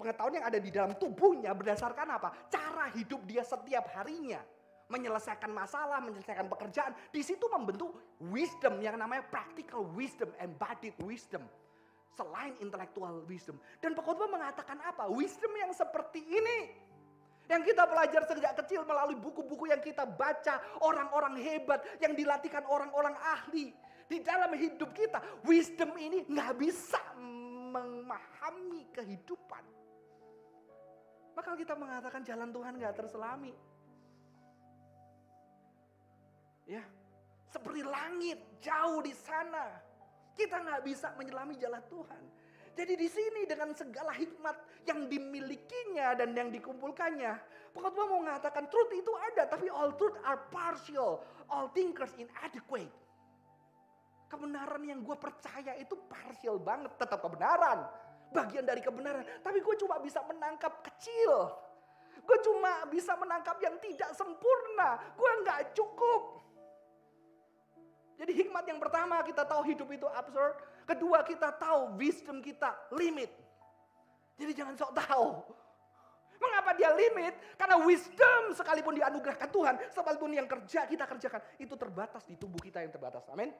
Pengetahuan 0.02 0.42
yang 0.42 0.48
ada 0.50 0.58
di 0.58 0.74
dalam 0.74 0.98
tubuhnya 0.98 1.54
berdasarkan 1.54 2.18
apa? 2.18 2.50
Cara 2.50 2.90
hidup 2.98 3.22
dia 3.30 3.46
setiap 3.46 3.94
harinya 3.94 4.42
menyelesaikan 4.90 5.54
masalah, 5.54 6.02
menyelesaikan 6.04 6.50
pekerjaan. 6.50 6.92
Di 7.14 7.22
situ 7.24 7.46
membentuk 7.48 7.96
wisdom 8.34 8.82
yang 8.84 8.98
namanya 9.00 9.24
practical 9.30 9.86
wisdom, 9.94 10.34
embodied 10.42 10.98
wisdom. 11.06 11.46
Selain 12.12 12.58
intellectual 12.60 13.24
wisdom. 13.24 13.56
Dan 13.80 13.96
pengkhotbah 13.96 14.28
mengatakan 14.28 14.82
apa? 14.84 15.08
Wisdom 15.08 15.54
yang 15.56 15.72
seperti 15.72 16.20
ini. 16.26 16.91
Yang 17.52 17.76
kita 17.76 17.84
belajar 17.84 18.24
sejak 18.24 18.54
kecil 18.64 18.88
melalui 18.88 19.20
buku-buku 19.20 19.68
yang 19.68 19.84
kita 19.84 20.08
baca. 20.08 20.64
Orang-orang 20.80 21.36
hebat 21.44 21.84
yang 22.00 22.16
dilatihkan 22.16 22.64
orang-orang 22.64 23.12
ahli. 23.20 23.76
Di 24.08 24.24
dalam 24.24 24.56
hidup 24.56 24.96
kita. 24.96 25.20
Wisdom 25.44 25.92
ini 26.00 26.24
nggak 26.32 26.56
bisa 26.56 27.00
memahami 27.72 28.88
kehidupan 28.92 29.64
Maka 31.32 31.56
kita 31.56 31.80
mengatakan 31.80 32.28
jalan 32.28 32.52
Tuhan 32.52 32.76
gak 32.76 32.96
terselami. 32.96 33.56
Ya, 36.68 36.84
seperti 37.52 37.82
langit 37.84 38.40
jauh 38.64 39.00
di 39.04 39.16
sana. 39.16 39.80
Kita 40.36 40.60
nggak 40.60 40.84
bisa 40.88 41.12
menyelami 41.20 41.56
jalan 41.60 41.84
Tuhan. 41.88 42.24
Jadi 42.72 42.94
di 42.96 43.10
sini 43.12 43.44
dengan 43.44 43.76
segala 43.76 44.16
hikmat 44.16 44.88
yang 44.88 45.12
dimilikinya 45.12 46.16
dan 46.16 46.32
yang 46.32 46.48
dikumpulkannya, 46.48 47.34
pengkhotbah 47.76 48.06
mau 48.08 48.24
mengatakan 48.24 48.72
truth 48.72 48.92
itu 48.96 49.12
ada, 49.32 49.44
tapi 49.52 49.68
all 49.68 49.92
truth 50.00 50.16
are 50.24 50.40
partial, 50.48 51.20
all 51.52 51.68
thinkers 51.76 52.16
inadequate. 52.16 52.92
Kebenaran 54.32 54.88
yang 54.88 55.04
gue 55.04 55.18
percaya 55.20 55.76
itu 55.76 56.00
partial 56.08 56.56
banget, 56.64 56.96
tetap 56.96 57.20
kebenaran, 57.20 57.84
bagian 58.32 58.64
dari 58.64 58.80
kebenaran. 58.80 59.28
Tapi 59.44 59.60
gue 59.60 59.76
cuma 59.76 60.00
bisa 60.00 60.24
menangkap 60.24 60.80
kecil, 60.80 61.52
gue 62.24 62.38
cuma 62.40 62.88
bisa 62.88 63.20
menangkap 63.20 63.60
yang 63.60 63.76
tidak 63.84 64.16
sempurna, 64.16 64.96
gue 65.20 65.32
nggak 65.44 65.76
cukup. 65.76 66.40
Jadi 68.16 68.32
hikmat 68.38 68.64
yang 68.70 68.80
pertama 68.80 69.20
kita 69.28 69.44
tahu 69.44 69.66
hidup 69.68 69.90
itu 69.92 70.08
absurd. 70.08 70.56
Kedua 70.86 71.22
kita 71.24 71.54
tahu 71.56 71.98
wisdom 71.98 72.42
kita 72.42 72.74
limit. 72.96 73.30
Jadi 74.38 74.52
jangan 74.58 74.74
sok 74.74 74.92
tahu. 74.98 75.28
Mengapa 76.42 76.74
dia 76.74 76.90
limit? 76.98 77.38
Karena 77.54 77.78
wisdom 77.86 78.58
sekalipun 78.58 78.98
dianugerahkan 78.98 79.46
Tuhan, 79.54 79.76
sekalipun 79.94 80.34
yang 80.34 80.50
kerja 80.50 80.90
kita 80.90 81.06
kerjakan, 81.06 81.42
itu 81.62 81.78
terbatas 81.78 82.26
di 82.26 82.34
tubuh 82.34 82.58
kita 82.58 82.82
yang 82.82 82.90
terbatas. 82.90 83.22
Amin. 83.30 83.54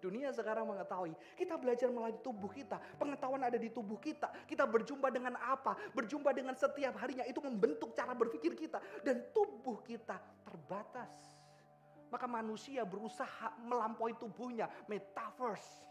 Dunia 0.00 0.32
sekarang 0.32 0.64
mengetahui, 0.64 1.12
kita 1.36 1.60
belajar 1.60 1.92
melalui 1.92 2.16
tubuh 2.24 2.48
kita, 2.48 2.80
pengetahuan 2.96 3.44
ada 3.44 3.60
di 3.60 3.68
tubuh 3.68 4.00
kita. 4.00 4.32
Kita 4.48 4.64
berjumpa 4.64 5.12
dengan 5.12 5.36
apa? 5.36 5.76
Berjumpa 5.92 6.32
dengan 6.32 6.56
setiap 6.56 6.96
harinya 7.04 7.24
itu 7.28 7.36
membentuk 7.44 7.92
cara 7.92 8.16
berpikir 8.16 8.56
kita 8.56 8.80
dan 9.04 9.28
tubuh 9.36 9.84
kita 9.84 10.16
terbatas. 10.40 11.29
Maka 12.10 12.26
manusia 12.26 12.82
berusaha 12.82 13.54
melampaui 13.62 14.18
tubuhnya, 14.18 14.66
metaverse. 14.90 15.86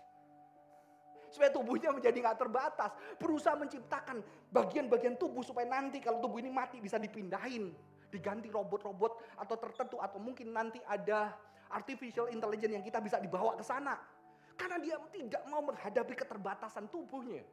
Supaya 1.31 1.53
tubuhnya 1.53 1.95
menjadi 1.95 2.17
nggak 2.19 2.39
terbatas. 2.41 2.91
Berusaha 3.15 3.55
menciptakan 3.55 4.19
bagian-bagian 4.51 5.15
tubuh 5.15 5.45
supaya 5.45 5.65
nanti 5.69 6.03
kalau 6.03 6.19
tubuh 6.19 6.43
ini 6.43 6.51
mati 6.51 6.83
bisa 6.83 6.99
dipindahin. 6.99 7.71
Diganti 8.09 8.49
robot-robot 8.51 9.37
atau 9.37 9.55
tertentu. 9.55 9.95
Atau 10.01 10.19
mungkin 10.19 10.51
nanti 10.51 10.81
ada 10.83 11.37
artificial 11.69 12.27
intelligence 12.33 12.73
yang 12.73 12.85
kita 12.85 12.99
bisa 12.99 13.21
dibawa 13.21 13.55
ke 13.55 13.63
sana. 13.63 13.95
Karena 14.59 14.81
dia 14.81 14.97
tidak 15.13 15.45
mau 15.47 15.63
menghadapi 15.63 16.17
keterbatasan 16.17 16.91
tubuhnya. 16.91 17.45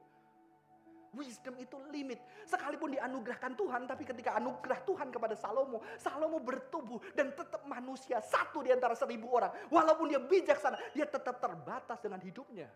Wisdom 1.14 1.54
itu 1.60 1.76
limit. 1.94 2.18
Sekalipun 2.48 2.96
dianugerahkan 2.96 3.54
Tuhan, 3.54 3.86
tapi 3.86 4.02
ketika 4.02 4.34
anugerah 4.40 4.82
Tuhan 4.82 5.08
kepada 5.14 5.38
Salomo, 5.38 5.84
Salomo 6.00 6.42
bertubuh 6.42 6.98
dan 7.14 7.30
tetap 7.36 7.62
manusia 7.68 8.18
satu 8.18 8.64
di 8.64 8.74
antara 8.74 8.98
seribu 8.98 9.30
orang. 9.30 9.52
Walaupun 9.70 10.10
dia 10.10 10.20
bijaksana, 10.20 10.76
dia 10.96 11.06
tetap 11.06 11.38
terbatas 11.38 11.98
dengan 12.02 12.18
hidupnya. 12.18 12.66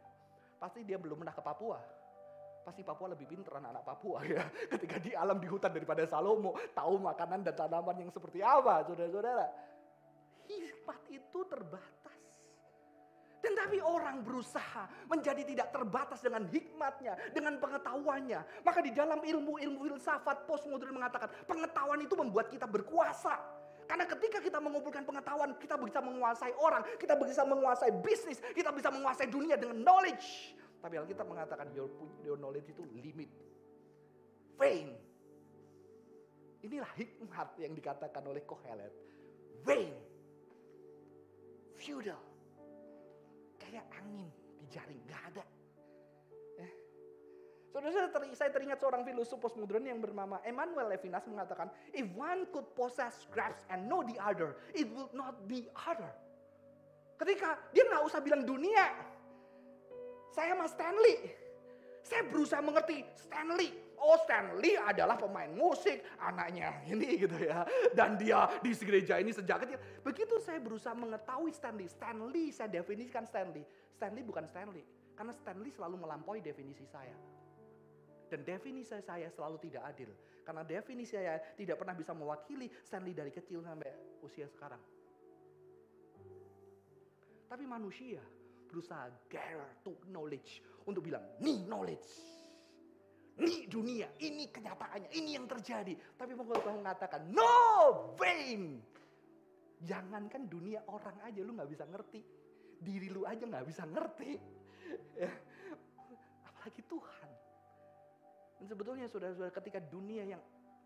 Pasti 0.61 0.85
dia 0.85 1.01
belum 1.01 1.25
pernah 1.25 1.33
ke 1.33 1.43
Papua. 1.43 1.79
Pasti 2.61 2.85
Papua 2.85 3.17
lebih 3.17 3.25
pintar 3.25 3.57
anak-anak 3.57 3.85
Papua 3.85 4.19
ya. 4.37 4.45
Ketika 4.69 5.01
di 5.01 5.17
alam 5.17 5.41
di 5.41 5.49
hutan 5.49 5.73
daripada 5.73 6.05
Salomo, 6.05 6.53
tahu 6.77 7.01
makanan 7.01 7.41
dan 7.43 7.57
tanaman 7.57 7.97
yang 7.97 8.13
seperti 8.13 8.45
apa, 8.45 8.85
saudara-saudara. 8.85 9.47
Hikmat 10.45 11.01
itu 11.09 11.41
terbatas. 11.49 12.00
Dan 13.41 13.57
tapi 13.57 13.81
orang 13.81 14.21
berusaha 14.21 14.85
menjadi 15.09 15.41
tidak 15.49 15.73
terbatas 15.73 16.21
dengan 16.21 16.45
hikmatnya, 16.45 17.17
dengan 17.33 17.57
pengetahuannya. 17.57 18.41
Maka 18.61 18.81
di 18.85 18.93
dalam 18.93 19.25
ilmu-ilmu 19.25 19.89
filsafat 19.89 20.45
postmodern 20.45 20.93
mengatakan 20.93 21.33
pengetahuan 21.49 22.05
itu 22.05 22.13
membuat 22.21 22.53
kita 22.53 22.69
berkuasa. 22.69 23.41
Karena 23.89 24.07
ketika 24.07 24.39
kita 24.45 24.61
mengumpulkan 24.63 25.03
pengetahuan, 25.03 25.57
kita 25.57 25.75
bisa 25.81 25.99
menguasai 26.05 26.53
orang, 26.61 26.85
kita 27.01 27.17
bisa 27.17 27.43
menguasai 27.43 27.91
bisnis, 28.05 28.39
kita 28.55 28.71
bisa 28.71 28.93
menguasai 28.93 29.27
dunia 29.27 29.57
dengan 29.57 29.83
knowledge. 29.83 30.55
Tapi 30.79 30.95
Alkitab 31.01 31.27
mengatakan 31.27 31.73
your, 31.73 31.89
your 32.23 32.37
knowledge 32.37 32.69
itu 32.71 32.85
limit. 32.93 33.33
Vain. 34.61 34.95
Inilah 36.61 36.93
hikmat 36.93 37.57
yang 37.57 37.73
dikatakan 37.73 38.21
oleh 38.29 38.45
Kohelet. 38.45 38.93
Vain. 39.65 39.97
Feudal 41.81 42.30
kayak 43.71 43.87
angin 43.95 44.27
di 44.59 44.67
jaring, 44.67 44.99
nggak 45.07 45.23
ada. 45.31 45.45
Eh. 46.59 46.73
Saudara, 47.71 48.11
saya 48.35 48.51
teringat 48.51 48.83
seorang 48.83 49.07
filosof 49.07 49.39
postmodern 49.39 49.87
yang 49.87 50.03
bernama 50.03 50.43
Emmanuel 50.43 50.91
Levinas 50.91 51.23
mengatakan, 51.31 51.71
if 51.95 52.11
one 52.19 52.51
could 52.51 52.67
possess 52.75 53.31
grasp 53.31 53.63
and 53.71 53.87
know 53.87 54.03
the 54.03 54.19
other, 54.19 54.59
it 54.75 54.91
would 54.91 55.15
not 55.15 55.47
be 55.47 55.71
other. 55.87 56.11
Ketika 57.15 57.63
dia 57.71 57.87
nggak 57.87 58.03
usah 58.03 58.19
bilang 58.19 58.43
dunia, 58.43 58.91
saya 60.35 60.59
mas 60.59 60.75
Stanley. 60.75 61.31
Saya 62.01 62.27
berusaha 62.27 62.65
mengerti 62.65 63.07
Stanley. 63.15 63.71
Oh 64.01 64.17
Stanley 64.25 64.81
adalah 64.81 65.21
pemain 65.21 65.53
musik, 65.53 66.01
anaknya 66.17 66.81
ini 66.89 67.21
gitu 67.21 67.37
ya. 67.37 67.69
Dan 67.93 68.17
dia 68.17 68.49
di 68.65 68.73
gereja 68.73 69.21
ini 69.21 69.29
sejak 69.29 69.69
kecil. 69.69 69.77
Begitu 70.01 70.41
saya 70.41 70.57
berusaha 70.57 70.97
mengetahui 70.97 71.53
Stanley. 71.53 71.85
Stanley 71.85 72.49
saya 72.49 72.73
definisikan 72.73 73.29
Stanley. 73.29 73.61
Stanley 73.93 74.25
bukan 74.25 74.49
Stanley. 74.49 74.81
Karena 75.13 75.37
Stanley 75.37 75.69
selalu 75.69 76.01
melampaui 76.01 76.41
definisi 76.41 76.89
saya. 76.89 77.13
Dan 78.33 78.41
definisi 78.41 78.97
saya 79.05 79.29
selalu 79.29 79.61
tidak 79.69 79.85
adil. 79.93 80.09
Karena 80.49 80.65
definisi 80.65 81.21
saya 81.21 81.37
tidak 81.53 81.77
pernah 81.77 81.93
bisa 81.93 82.17
mewakili 82.17 82.73
Stanley 82.81 83.13
dari 83.13 83.29
kecil 83.29 83.61
sampai 83.61 84.17
usia 84.25 84.49
sekarang. 84.49 84.81
Tapi 87.53 87.65
manusia 87.69 88.25
berusaha 88.71 89.13
gather 89.29 89.77
to 89.85 89.93
knowledge 90.09 90.65
untuk 90.89 91.05
bilang, 91.05 91.27
nih 91.43 91.69
knowledge. 91.69 92.40
Ini 93.41 93.73
dunia, 93.73 94.09
ini 94.21 94.53
kenyataannya, 94.53 95.17
ini 95.17 95.33
yang 95.33 95.49
terjadi. 95.49 95.97
Tapi 95.97 96.37
pengkhotbah 96.37 96.77
mengatakan, 96.77 97.25
no 97.33 98.13
vain. 98.21 98.77
Jangankan 99.81 100.45
dunia 100.45 100.85
orang 100.93 101.17
aja 101.25 101.41
lu 101.41 101.57
nggak 101.57 101.71
bisa 101.73 101.89
ngerti. 101.89 102.21
Diri 102.85 103.09
lu 103.09 103.25
aja 103.25 103.49
nggak 103.49 103.65
bisa 103.65 103.89
ngerti. 103.89 104.37
Ya. 105.17 105.33
Apalagi 106.45 106.85
Tuhan. 106.85 107.31
Dan 108.61 108.67
sebetulnya 108.69 109.09
saudara-saudara 109.09 109.57
ketika 109.57 109.81
dunia 109.81 110.37
yang 110.37 110.43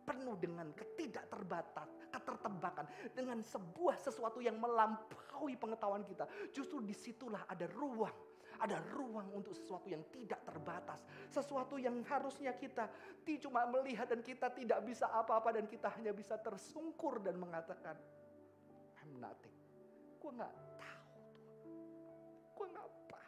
penuh 0.06 0.38
dengan 0.38 0.70
ketidakterbatas, 0.78 1.90
ketertebakan, 2.14 2.86
dengan 3.16 3.42
sebuah 3.42 3.98
sesuatu 3.98 4.38
yang 4.38 4.62
melampaui 4.62 5.58
pengetahuan 5.58 6.06
kita. 6.06 6.28
Justru 6.54 6.78
di 6.84 6.94
situlah 6.94 7.42
ada 7.50 7.66
ruang 7.74 8.14
ada 8.60 8.78
ruang 8.94 9.30
untuk 9.34 9.54
sesuatu 9.56 9.90
yang 9.90 10.02
tidak 10.14 10.42
terbatas. 10.46 11.02
Sesuatu 11.30 11.78
yang 11.80 12.02
harusnya 12.06 12.54
kita 12.54 12.90
cuma 13.42 13.66
melihat 13.66 14.06
dan 14.06 14.20
kita 14.22 14.52
tidak 14.52 14.84
bisa 14.86 15.10
apa-apa 15.10 15.58
dan 15.58 15.66
kita 15.66 15.90
hanya 15.98 16.14
bisa 16.14 16.38
tersungkur 16.38 17.18
dan 17.24 17.40
mengatakan, 17.40 17.96
I'm 19.02 19.18
nothing. 19.18 19.54
Gue 20.22 20.32
gak 20.40 20.52
tahu 20.80 21.04
Gue 22.54 22.66
gak 22.70 22.86
apa. 22.86 23.22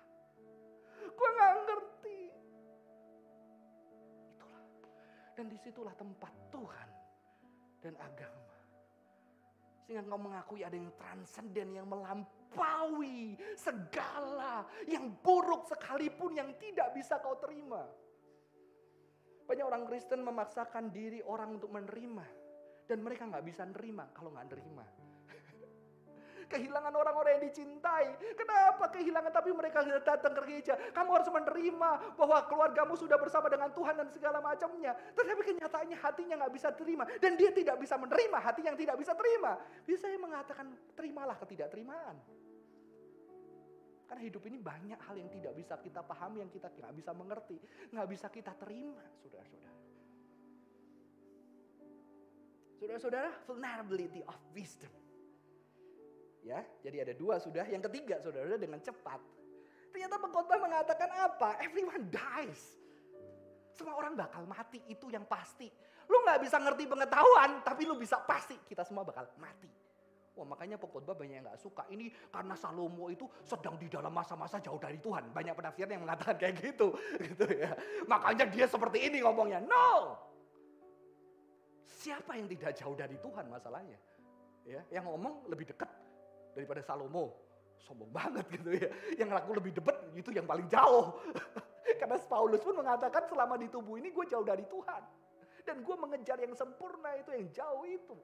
Gue 1.11 1.29
gak 1.35 1.53
ngerti. 1.67 2.21
Itulah. 4.37 4.65
Dan 5.35 5.45
di 5.51 5.59
situlah 5.59 5.95
tempat 5.99 6.33
Tuhan 6.49 6.89
dan 7.83 7.95
agama. 8.01 8.47
Sehingga 9.87 10.03
engkau 10.03 10.19
mengakui 10.19 10.67
ada 10.67 10.75
yang 10.75 10.91
transenden, 10.99 11.79
yang 11.79 11.87
melampaui 11.87 12.36
melampaui 12.57 13.37
segala 13.55 14.65
yang 14.89 15.13
buruk 15.21 15.69
sekalipun 15.69 16.41
yang 16.41 16.51
tidak 16.57 16.97
bisa 16.97 17.21
kau 17.21 17.37
terima. 17.37 17.85
Banyak 19.47 19.63
orang 19.63 19.85
Kristen 19.87 20.25
memaksakan 20.27 20.91
diri 20.91 21.23
orang 21.23 21.61
untuk 21.61 21.71
menerima. 21.71 22.27
Dan 22.87 23.03
mereka 23.03 23.27
nggak 23.27 23.47
bisa 23.47 23.63
nerima 23.67 24.07
kalau 24.15 24.31
nggak 24.35 24.49
nerima. 24.51 24.87
Kehilangan 26.47 26.95
orang-orang 26.95 27.39
yang 27.39 27.45
dicintai. 27.51 28.15
Kenapa 28.39 28.87
kehilangan 28.95 29.35
tapi 29.35 29.51
mereka 29.51 29.83
datang 29.83 30.31
ke 30.31 30.41
gereja. 30.47 30.79
Kamu 30.95 31.11
harus 31.19 31.27
menerima 31.27 31.91
bahwa 32.15 32.39
keluargamu 32.47 32.95
sudah 32.95 33.19
bersama 33.19 33.51
dengan 33.51 33.75
Tuhan 33.75 33.99
dan 33.99 34.09
segala 34.15 34.39
macamnya. 34.39 34.95
Tetapi 35.19 35.43
kenyataannya 35.43 35.99
hatinya 35.99 36.35
nggak 36.47 36.55
bisa 36.55 36.71
terima. 36.79 37.03
Dan 37.19 37.35
dia 37.35 37.51
tidak 37.51 37.83
bisa 37.83 37.99
menerima 37.99 38.39
hati 38.39 38.63
yang 38.63 38.79
tidak 38.79 38.95
bisa 38.95 39.13
terima. 39.19 39.59
Bisa 39.83 40.07
saya 40.07 40.23
mengatakan 40.23 40.71
terimalah 40.95 41.35
ketidakterimaan. 41.43 42.15
Karena 44.07 44.23
hidup 44.23 44.47
ini 44.47 44.63
banyak 44.63 45.01
hal 45.03 45.19
yang 45.19 45.31
tidak 45.35 45.53
bisa 45.59 45.75
kita 45.83 45.99
pahami, 46.07 46.47
yang 46.47 46.53
kita 46.55 46.71
nggak 46.71 46.95
bisa 46.95 47.11
mengerti, 47.11 47.59
nggak 47.91 48.07
bisa 48.07 48.27
kita 48.31 48.55
terima, 48.55 49.03
saudara-saudara. 49.19 49.75
Saudara-saudara, 52.79 53.31
vulnerability 53.51 54.23
of 54.23 54.39
wisdom. 54.55 55.06
Ya, 56.47 56.63
jadi 56.79 57.03
ada 57.03 57.13
dua 57.19 57.43
sudah. 57.43 57.67
Yang 57.67 57.91
ketiga, 57.91 58.23
saudara, 58.23 58.55
dengan 58.55 58.79
cepat. 58.79 59.19
Ternyata 59.91 60.15
pengkhotbah 60.23 60.63
mengatakan 60.63 61.11
apa? 61.11 61.59
Everyone 61.59 62.07
dies. 62.07 62.79
Semua 63.75 63.99
orang 63.99 64.15
bakal 64.15 64.47
mati, 64.47 64.79
itu 64.87 65.11
yang 65.11 65.27
pasti. 65.27 65.67
Lu 66.07 66.23
nggak 66.23 66.47
bisa 66.47 66.63
ngerti 66.63 66.87
pengetahuan, 66.87 67.67
tapi 67.67 67.83
lu 67.83 67.99
bisa 67.99 68.23
pasti 68.23 68.55
kita 68.71 68.87
semua 68.87 69.03
bakal 69.03 69.27
mati. 69.43 69.67
Wah 70.37 70.45
makanya 70.45 70.77
pengkhotbah 70.77 71.17
banyak 71.17 71.41
yang 71.41 71.49
gak 71.49 71.57
suka. 71.57 71.89
Ini 71.89 72.13
karena 72.29 72.53
Salomo 72.53 73.09
itu 73.09 73.25
sedang 73.41 73.81
di 73.81 73.89
dalam 73.89 74.13
masa-masa 74.13 74.61
jauh 74.61 74.77
dari 74.77 75.01
Tuhan. 75.01 75.33
Banyak 75.33 75.57
penafsir 75.57 75.89
yang 75.89 76.05
mengatakan 76.05 76.37
kayak 76.37 76.61
gitu. 76.61 76.93
gitu 77.33 77.49
ya. 77.57 77.73
Makanya 78.05 78.45
dia 78.53 78.69
seperti 78.69 79.09
ini 79.09 79.25
ngomongnya. 79.25 79.65
No! 79.65 80.13
Siapa 81.89 82.37
yang 82.37 82.53
tidak 82.53 82.77
jauh 82.77 82.93
dari 82.93 83.17
Tuhan 83.17 83.49
masalahnya? 83.49 83.97
Ya, 84.69 84.85
yang 84.93 85.09
ngomong 85.09 85.49
lebih 85.49 85.73
dekat 85.73 85.89
daripada 86.57 86.81
Salomo. 86.81 87.37
Sombong 87.85 88.09
banget 88.09 88.49
gitu 88.49 88.73
ya. 88.73 88.89
Yang 89.21 89.31
laku 89.37 89.51
lebih 89.61 89.73
dekat 89.77 89.97
itu 90.17 90.31
yang 90.33 90.49
paling 90.49 90.65
jauh. 90.73 91.21
Karena 92.01 92.17
Paulus 92.25 92.65
pun 92.65 92.75
mengatakan 92.81 93.29
selama 93.29 93.55
di 93.61 93.69
tubuh 93.69 94.01
ini 94.01 94.11
gue 94.11 94.25
jauh 94.27 94.43
dari 94.43 94.65
Tuhan. 94.65 95.03
Dan 95.63 95.85
gue 95.85 95.97
mengejar 95.99 96.41
yang 96.41 96.55
sempurna 96.57 97.15
itu, 97.21 97.31
yang 97.37 97.47
jauh 97.53 97.85
itu. 97.87 98.17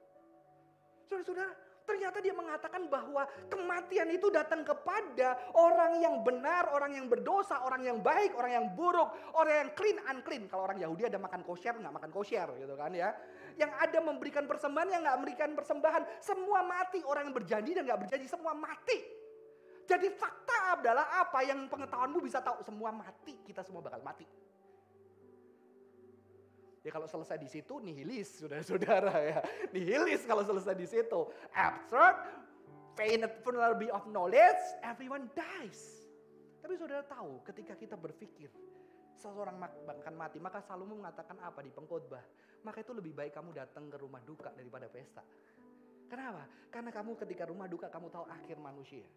Saudara-saudara, 1.07 1.53
Ternyata 1.83 2.23
dia 2.23 2.31
mengatakan 2.31 2.87
bahwa 2.87 3.27
kematian 3.51 4.07
itu 4.15 4.31
datang 4.31 4.63
kepada 4.63 5.35
orang 5.59 5.99
yang 5.99 6.23
benar, 6.23 6.71
orang 6.71 6.95
yang 6.95 7.11
berdosa, 7.11 7.59
orang 7.67 7.83
yang 7.83 7.99
baik, 7.99 8.31
orang 8.39 8.51
yang 8.55 8.67
buruk, 8.71 9.11
orang 9.35 9.67
yang 9.67 9.69
clean, 9.75 9.99
unclean. 10.07 10.47
Kalau 10.47 10.63
orang 10.63 10.79
Yahudi 10.79 11.11
ada 11.11 11.19
makan 11.19 11.43
kosher, 11.43 11.75
nggak 11.75 11.91
makan 11.91 12.11
kosher 12.11 12.47
gitu 12.55 12.73
kan 12.79 12.95
ya. 12.95 13.11
Yang 13.59 13.71
ada 13.83 13.99
memberikan 13.99 14.47
persembahan, 14.47 14.87
yang 14.95 15.01
nggak 15.03 15.17
memberikan 15.19 15.49
persembahan. 15.51 16.03
Semua 16.23 16.63
mati, 16.63 17.03
orang 17.03 17.27
yang 17.27 17.35
berjanji 17.35 17.71
dan 17.75 17.83
nggak 17.83 17.99
berjanji, 18.07 18.25
semua 18.31 18.55
mati. 18.55 18.97
Jadi 19.83 20.07
fakta 20.15 20.79
adalah 20.79 21.19
apa 21.19 21.43
yang 21.43 21.67
pengetahuanmu 21.67 22.23
bisa 22.23 22.39
tahu, 22.39 22.63
semua 22.63 22.95
mati, 22.95 23.43
kita 23.43 23.59
semua 23.59 23.83
bakal 23.83 23.99
mati. 23.99 24.23
Ya 26.83 26.91
kalau 26.91 27.07
selesai 27.07 27.39
di 27.39 27.47
situ 27.47 27.79
nihilis, 27.79 28.43
saudara-saudara 28.43 29.15
ya. 29.31 29.39
Nihilis 29.71 30.27
kalau 30.27 30.43
selesai 30.43 30.75
di 30.75 30.83
situ. 30.83 31.31
Absurd, 31.55 32.19
fainted 32.99 33.39
vulnerability 33.39 33.87
of 33.87 34.03
knowledge, 34.11 34.59
everyone 34.83 35.31
dies. 35.31 36.03
Tapi 36.59 36.75
saudara 36.75 37.07
tahu 37.07 37.39
ketika 37.47 37.79
kita 37.79 37.95
berpikir 37.95 38.51
seseorang 39.15 39.63
akan 39.63 40.15
mati, 40.19 40.43
maka 40.43 40.59
Salomo 40.59 40.99
mengatakan 40.99 41.39
apa 41.39 41.63
di 41.63 41.71
pengkhotbah? 41.71 42.23
Maka 42.67 42.83
itu 42.83 42.91
lebih 42.91 43.15
baik 43.15 43.31
kamu 43.31 43.55
datang 43.55 43.87
ke 43.87 43.95
rumah 43.95 44.19
duka 44.23 44.51
daripada 44.51 44.91
pesta. 44.91 45.23
Kenapa? 46.11 46.47
Karena 46.67 46.91
kamu 46.91 47.15
ketika 47.15 47.47
rumah 47.47 47.71
duka 47.71 47.87
kamu 47.87 48.11
tahu 48.11 48.27
akhir 48.27 48.59
manusia. 48.59 49.07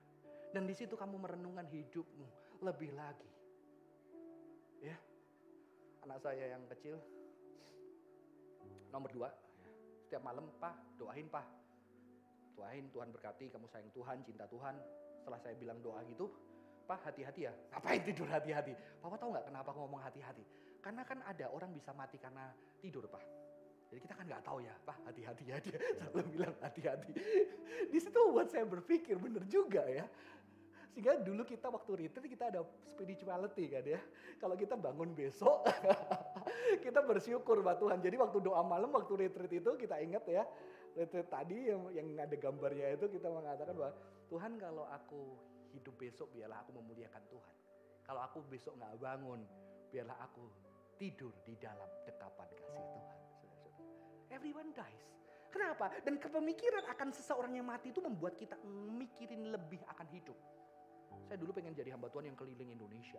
Dan 0.54 0.70
di 0.70 0.74
situ 0.74 0.94
kamu 0.94 1.18
merenungkan 1.18 1.66
hidupmu 1.66 2.26
lebih 2.62 2.94
lagi. 2.94 3.30
Ya. 4.86 4.94
Anak 6.06 6.22
saya 6.22 6.54
yang 6.54 6.62
kecil 6.70 6.98
Nomor 8.96 9.12
dua, 9.12 9.28
setiap 10.08 10.24
malam, 10.24 10.48
Pak, 10.56 10.96
doain, 10.96 11.28
Pak. 11.28 11.44
Doain, 12.56 12.88
Tuhan 12.88 13.12
berkati, 13.12 13.52
kamu 13.52 13.68
sayang 13.68 13.92
Tuhan, 13.92 14.24
cinta 14.24 14.48
Tuhan. 14.48 14.72
Setelah 15.20 15.36
saya 15.36 15.52
bilang 15.52 15.84
doa 15.84 16.00
gitu, 16.08 16.32
Pak 16.88 17.04
hati-hati 17.04 17.44
ya. 17.44 17.52
Ngapain 17.76 18.00
tidur 18.00 18.24
hati-hati? 18.24 18.72
Papa 19.04 19.20
tahu 19.20 19.36
nggak 19.36 19.52
kenapa 19.52 19.68
aku 19.68 19.84
ngomong 19.84 20.00
hati-hati? 20.00 20.40
Karena 20.80 21.04
kan 21.04 21.20
ada 21.28 21.52
orang 21.52 21.76
bisa 21.76 21.92
mati 21.92 22.16
karena 22.16 22.48
tidur, 22.80 23.04
Pak. 23.04 23.20
Jadi 23.92 24.00
kita 24.00 24.16
kan 24.16 24.24
nggak 24.32 24.42
tahu 24.48 24.64
ya, 24.64 24.72
Pak 24.80 24.98
hati-hati 25.12 25.44
ya 25.44 25.56
dia 25.60 25.76
selalu 26.00 26.20
bilang 26.32 26.54
hati-hati. 26.64 27.12
Di 27.92 27.98
situ 28.00 28.20
buat 28.32 28.48
saya 28.48 28.64
berpikir 28.64 29.20
bener 29.20 29.44
juga 29.44 29.84
ya. 29.92 30.08
Sehingga 30.96 31.20
dulu 31.20 31.44
kita 31.44 31.68
waktu 31.68 32.08
retreat 32.08 32.24
kita 32.24 32.48
ada 32.48 32.64
spirituality 32.88 33.68
kan 33.68 33.84
ya. 33.84 34.00
Kalau 34.40 34.56
kita 34.56 34.80
bangun 34.80 35.12
besok, 35.12 35.68
kita 36.84 37.04
bersyukur 37.04 37.60
buat 37.60 37.76
Tuhan. 37.76 38.00
Jadi 38.00 38.16
waktu 38.16 38.40
doa 38.40 38.64
malam, 38.64 38.96
waktu 38.96 39.28
retreat 39.28 39.60
itu 39.60 39.76
kita 39.76 40.00
ingat 40.00 40.24
ya. 40.24 40.48
Retreat 40.96 41.28
tadi 41.28 41.68
yang, 41.68 41.92
yang 41.92 42.08
ada 42.16 42.32
gambarnya 42.40 42.96
itu 42.96 43.12
kita 43.12 43.28
mengatakan 43.28 43.76
bahwa 43.76 43.92
Tuhan 44.32 44.56
kalau 44.56 44.88
aku 44.88 45.36
hidup 45.76 46.00
besok 46.00 46.32
biarlah 46.32 46.64
aku 46.64 46.72
memuliakan 46.80 47.20
Tuhan. 47.28 47.54
Kalau 48.00 48.20
aku 48.24 48.40
besok 48.48 48.80
nggak 48.80 48.96
bangun, 48.96 49.44
biarlah 49.92 50.16
aku 50.24 50.48
tidur 50.96 51.36
di 51.44 51.60
dalam 51.60 51.92
dekapan 52.08 52.48
kasih 52.56 52.80
Tuhan. 52.88 53.18
Everyone 54.32 54.72
dies. 54.72 55.04
Kenapa? 55.52 55.92
Dan 56.00 56.16
kepemikiran 56.16 56.88
akan 56.88 57.12
seseorang 57.12 57.52
yang 57.52 57.68
mati 57.68 57.92
itu 57.92 58.00
membuat 58.00 58.32
kita 58.40 58.56
mikirin 58.96 59.52
lebih 59.52 59.84
akan 59.92 60.08
hidup. 60.08 60.40
Saya 61.26 61.42
dulu 61.42 61.50
pengen 61.50 61.74
jadi 61.74 61.90
hamba 61.90 62.06
Tuhan 62.06 62.30
yang 62.30 62.38
keliling 62.38 62.70
Indonesia. 62.78 63.18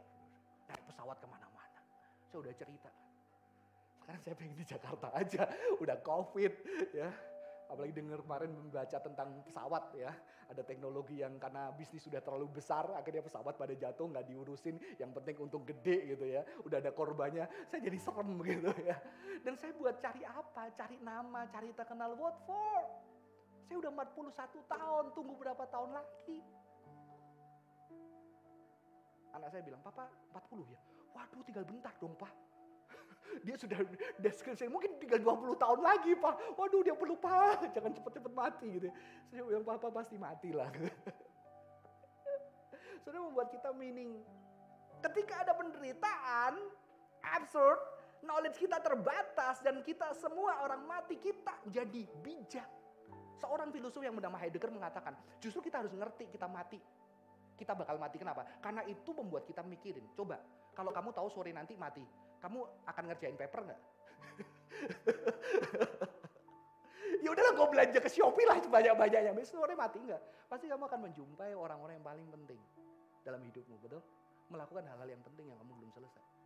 Naik 0.72 0.84
pesawat 0.88 1.20
ke 1.20 1.28
mana-mana. 1.28 1.80
Saya 2.32 2.40
udah 2.40 2.54
cerita. 2.56 2.92
Sekarang 4.00 4.22
saya 4.24 4.36
pengen 4.40 4.56
di 4.56 4.64
Jakarta 4.64 5.08
aja. 5.12 5.44
Udah 5.84 6.00
covid 6.00 6.54
ya. 6.96 7.12
Apalagi 7.68 7.92
dengar 7.92 8.24
kemarin 8.24 8.56
membaca 8.56 8.96
tentang 9.04 9.44
pesawat 9.44 9.92
ya. 10.00 10.16
Ada 10.48 10.64
teknologi 10.64 11.20
yang 11.20 11.36
karena 11.36 11.76
bisnis 11.76 12.08
sudah 12.08 12.24
terlalu 12.24 12.48
besar, 12.48 12.88
akhirnya 12.96 13.20
pesawat 13.20 13.60
pada 13.60 13.76
jatuh 13.76 14.08
nggak 14.08 14.24
diurusin. 14.32 14.80
Yang 14.96 15.12
penting 15.20 15.36
untung 15.44 15.68
gede 15.68 16.16
gitu 16.16 16.24
ya. 16.24 16.48
Udah 16.64 16.80
ada 16.80 16.96
korbannya, 16.96 17.44
saya 17.68 17.84
jadi 17.84 18.00
serem 18.00 18.32
gitu 18.48 18.72
ya. 18.88 18.96
Dan 19.44 19.60
saya 19.60 19.76
buat 19.76 20.00
cari 20.00 20.24
apa? 20.24 20.72
Cari 20.72 20.96
nama, 21.04 21.44
cari 21.52 21.76
terkenal. 21.76 22.16
What 22.16 22.40
for? 22.48 22.88
Saya 23.68 23.84
udah 23.84 23.92
41 23.92 24.64
tahun, 24.72 25.06
tunggu 25.12 25.36
berapa 25.36 25.68
tahun 25.68 25.92
lagi? 26.00 26.40
Anak 29.38 29.54
saya 29.54 29.62
bilang, 29.62 29.78
Papa 29.86 30.10
40 30.34 30.74
ya? 30.74 30.82
Waduh 31.14 31.46
tinggal 31.46 31.62
bentar 31.62 31.94
dong 32.02 32.18
Pak. 32.18 32.34
Dia 33.46 33.54
sudah 33.54 33.78
deskripsi, 34.18 34.66
mungkin 34.66 34.98
tinggal 34.98 35.22
20 35.22 35.62
tahun 35.62 35.80
lagi 35.86 36.18
Pak. 36.18 36.58
Waduh 36.58 36.82
dia 36.82 36.98
perlu 36.98 37.14
Pak, 37.22 37.70
jangan 37.78 37.94
cepet-cepet 37.94 38.34
mati 38.34 38.82
gitu. 38.82 38.90
Saya 39.30 39.46
bilang, 39.46 39.62
Papa 39.62 39.94
pasti 39.94 40.18
mati 40.18 40.50
lah. 40.50 40.74
Sudah 43.06 43.22
membuat 43.22 43.54
kita 43.54 43.70
meaning. 43.78 44.26
Ketika 45.06 45.46
ada 45.46 45.54
penderitaan, 45.54 46.58
absurd, 47.22 47.78
knowledge 48.26 48.58
kita 48.58 48.82
terbatas 48.82 49.62
dan 49.62 49.86
kita 49.86 50.18
semua 50.18 50.66
orang 50.66 50.82
mati, 50.90 51.22
kita 51.22 51.54
jadi 51.70 52.10
bijak. 52.26 52.66
Seorang 53.38 53.70
filosof 53.70 54.02
yang 54.02 54.18
bernama 54.18 54.42
Heidegger 54.42 54.74
mengatakan, 54.74 55.14
justru 55.38 55.70
kita 55.70 55.86
harus 55.86 55.94
ngerti 55.94 56.26
kita 56.34 56.50
mati 56.50 56.82
kita 57.58 57.74
bakal 57.74 57.98
mati. 57.98 58.22
Kenapa? 58.22 58.46
Karena 58.62 58.86
itu 58.86 59.10
membuat 59.18 59.50
kita 59.50 59.66
mikirin. 59.66 60.06
Coba, 60.14 60.38
kalau 60.78 60.94
kamu 60.94 61.10
tahu 61.12 61.28
sore 61.34 61.50
nanti 61.50 61.74
mati, 61.74 62.06
kamu 62.38 62.62
akan 62.86 63.04
ngerjain 63.10 63.34
paper 63.34 63.66
nggak? 63.66 63.82
ya 67.26 67.30
udahlah 67.34 67.54
gue 67.58 67.68
belanja 67.74 68.00
ke 68.00 68.10
Shopee 68.14 68.46
lah 68.46 68.62
sebanyak-banyaknya. 68.62 69.34
Besok 69.34 69.66
sore 69.66 69.74
mati 69.74 69.98
nggak? 69.98 70.22
Pasti 70.46 70.70
kamu 70.70 70.86
akan 70.86 71.00
menjumpai 71.10 71.58
orang-orang 71.58 71.98
yang 71.98 72.06
paling 72.06 72.28
penting 72.30 72.62
dalam 73.26 73.42
hidupmu, 73.42 73.76
betul? 73.82 74.06
Melakukan 74.48 74.86
hal-hal 74.86 75.10
yang 75.10 75.24
penting 75.26 75.50
yang 75.50 75.58
kamu 75.60 75.74
belum 75.82 75.92
selesai. 75.92 76.38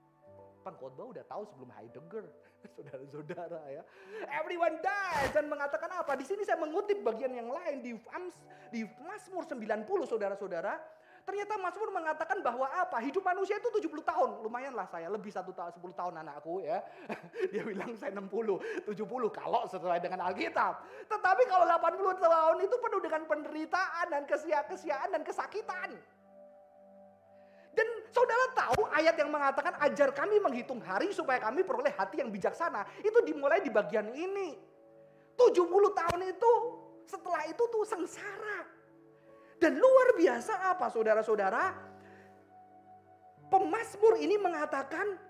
Pengkhotbah 0.61 1.05
udah 1.09 1.25
tahu 1.25 1.43
sebelum 1.49 1.69
Heidegger, 1.73 2.25
saudara-saudara 2.77 3.61
ya. 3.67 3.81
Everyone 4.29 4.77
dies 4.77 5.29
dan 5.33 5.49
mengatakan 5.49 5.89
apa? 5.89 6.13
Di 6.13 6.25
sini 6.25 6.45
saya 6.45 6.61
mengutip 6.61 7.01
bagian 7.01 7.33
yang 7.33 7.49
lain 7.49 7.81
di 7.81 7.91
di 8.69 8.81
Mazmur 9.01 9.49
90 9.49 9.65
saudara-saudara. 10.05 11.00
Ternyata 11.21 11.53
Mazmur 11.61 11.89
mengatakan 11.93 12.41
bahwa 12.41 12.65
apa? 12.65 12.97
Hidup 12.99 13.21
manusia 13.21 13.61
itu 13.61 13.69
70 13.69 14.01
tahun. 14.01 14.29
Lumayan 14.41 14.73
lah 14.73 14.89
saya, 14.89 15.07
lebih 15.07 15.29
satu 15.29 15.53
tahun, 15.53 15.71
10 15.77 15.93
tahun 15.93 16.13
anakku 16.25 16.65
ya. 16.65 16.81
Dia 17.53 17.61
bilang 17.61 17.93
saya 17.93 18.17
60, 18.17 18.89
70 18.89 18.97
kalau 19.29 19.63
sesuai 19.69 20.01
dengan 20.01 20.25
Alkitab. 20.25 20.81
Tetapi 21.07 21.43
kalau 21.45 21.65
80 21.69 22.25
tahun 22.25 22.57
itu 22.65 22.75
penuh 22.75 23.01
dengan 23.01 23.21
penderitaan 23.29 24.05
dan 24.09 24.23
kesia-kesiaan 24.25 25.09
dan 25.13 25.21
kesakitan. 25.21 25.93
Dan 27.71 27.87
saudara 28.11 28.45
tahu 28.51 28.83
ayat 28.91 29.15
yang 29.15 29.31
mengatakan 29.31 29.79
ajar 29.87 30.11
kami 30.11 30.43
menghitung 30.43 30.83
hari 30.83 31.15
supaya 31.15 31.39
kami 31.39 31.63
peroleh 31.63 31.95
hati 31.95 32.19
yang 32.19 32.27
bijaksana. 32.27 32.83
Itu 32.99 33.23
dimulai 33.23 33.63
di 33.63 33.71
bagian 33.71 34.11
ini. 34.11 34.59
70 35.39 35.69
tahun 35.71 36.21
itu 36.27 36.51
setelah 37.07 37.47
itu 37.47 37.63
tuh 37.71 37.83
sengsara. 37.87 38.60
Dan 39.61 39.77
luar 39.77 40.17
biasa 40.17 40.73
apa 40.73 40.89
saudara-saudara? 40.89 41.69
Pemasmur 43.45 44.17
ini 44.17 44.33
mengatakan, 44.41 45.21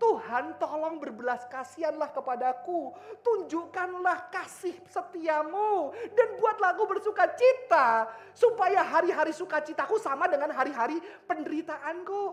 Tuhan 0.00 0.56
tolong 0.56 0.96
berbelas 0.96 1.44
kasihanlah 1.52 2.08
kepadaku. 2.16 2.96
Tunjukkanlah 3.20 4.32
kasih 4.32 4.72
setiamu. 4.88 5.92
Dan 6.16 6.40
buatlah 6.40 6.72
aku 6.72 6.96
bersuka 6.96 7.28
cita. 7.36 8.08
Supaya 8.32 8.80
hari-hari 8.80 9.36
sukacitaku 9.36 10.00
sama 10.00 10.32
dengan 10.32 10.48
hari-hari 10.56 10.96
penderitaanku. 11.28 12.24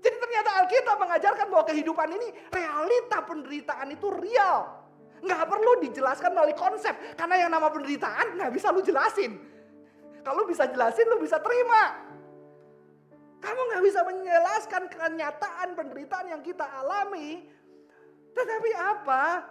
Jadi 0.00 0.16
ternyata 0.16 0.64
Alkitab 0.64 0.96
mengajarkan 0.96 1.46
bahwa 1.52 1.64
kehidupan 1.68 2.08
ini 2.16 2.28
realita 2.48 3.20
penderitaan 3.20 3.92
itu 3.92 4.08
real. 4.08 4.80
Nggak 5.20 5.44
perlu 5.44 5.72
dijelaskan 5.84 6.32
melalui 6.32 6.56
konsep. 6.56 6.96
Karena 7.20 7.36
yang 7.36 7.52
nama 7.52 7.68
penderitaan 7.68 8.40
nggak 8.40 8.52
bisa 8.56 8.72
lu 8.72 8.80
jelasin. 8.80 9.59
Kalau 10.20 10.44
bisa 10.44 10.68
jelasin 10.68 11.08
lu 11.08 11.18
bisa 11.20 11.40
terima. 11.40 12.08
Kamu 13.40 13.60
nggak 13.72 13.84
bisa 13.84 14.00
menjelaskan 14.04 14.82
kenyataan 14.92 15.68
penderitaan 15.72 16.26
yang 16.28 16.42
kita 16.44 16.64
alami. 16.68 17.48
Tetapi 18.36 18.70
apa? 18.76 19.48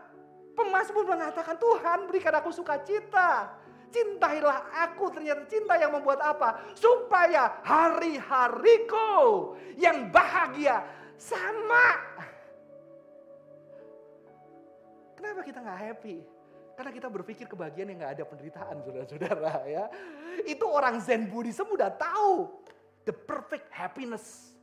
Pemasmur 0.53 1.09
mengatakan 1.09 1.57
Tuhan 1.57 2.05
berikan 2.05 2.35
aku 2.37 2.53
sukacita. 2.53 3.57
Cintailah 3.89 4.69
aku 4.85 5.09
ternyata 5.09 5.49
cinta 5.49 5.73
yang 5.81 5.89
membuat 5.89 6.21
apa? 6.21 6.61
Supaya 6.77 7.65
hari-hariku 7.65 9.57
yang 9.81 10.13
bahagia 10.13 10.85
sama. 11.17 11.97
Kenapa 15.17 15.41
kita 15.41 15.59
nggak 15.65 15.81
happy? 15.89 16.38
Karena 16.79 16.95
kita 16.95 17.11
berpikir 17.11 17.43
kebahagiaan 17.43 17.91
yang 17.91 17.99
nggak 17.99 18.13
ada 18.15 18.23
penderitaan, 18.23 18.79
saudara-saudara 18.79 19.67
ya. 19.67 19.91
Itu 20.47 20.63
orang 20.63 21.03
Zen 21.03 21.27
Buddhism 21.27 21.67
udah 21.75 21.91
tahu. 21.91 22.47
The 23.03 23.11
perfect 23.11 23.67
happiness 23.67 24.55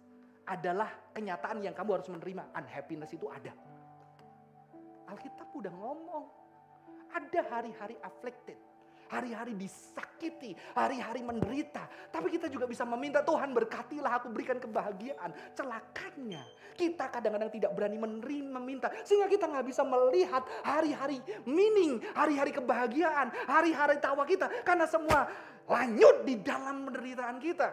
adalah 0.48 0.88
kenyataan 1.12 1.60
yang 1.60 1.76
kamu 1.76 2.00
harus 2.00 2.08
menerima. 2.08 2.48
Unhappiness 2.56 3.12
itu 3.12 3.28
ada. 3.28 3.52
Alkitab 5.12 5.52
udah 5.52 5.68
ngomong. 5.76 6.24
Ada 7.12 7.52
hari-hari 7.52 8.00
afflicted. 8.00 8.56
Hari-hari 9.06 9.54
disakiti, 9.54 10.58
hari-hari 10.74 11.22
menderita. 11.22 11.86
Tapi 12.10 12.32
kita 12.34 12.50
juga 12.50 12.66
bisa 12.66 12.82
meminta 12.82 13.22
Tuhan 13.22 13.54
berkatilah 13.54 14.18
aku 14.18 14.30
berikan 14.34 14.58
kebahagiaan. 14.58 15.30
Celakanya 15.54 16.42
kita 16.74 17.08
kadang-kadang 17.08 17.50
tidak 17.54 17.70
berani 17.72 17.98
menerima 17.98 18.50
meminta. 18.58 18.88
Sehingga 19.06 19.30
kita 19.30 19.46
nggak 19.46 19.66
bisa 19.66 19.86
melihat 19.86 20.42
hari-hari 20.66 21.22
meaning, 21.46 22.02
hari-hari 22.12 22.50
kebahagiaan, 22.50 23.30
hari-hari 23.46 23.96
tawa 24.02 24.26
kita. 24.26 24.50
Karena 24.66 24.90
semua 24.90 25.30
lanjut 25.70 26.26
di 26.26 26.34
dalam 26.42 26.90
penderitaan 26.90 27.38
kita. 27.38 27.68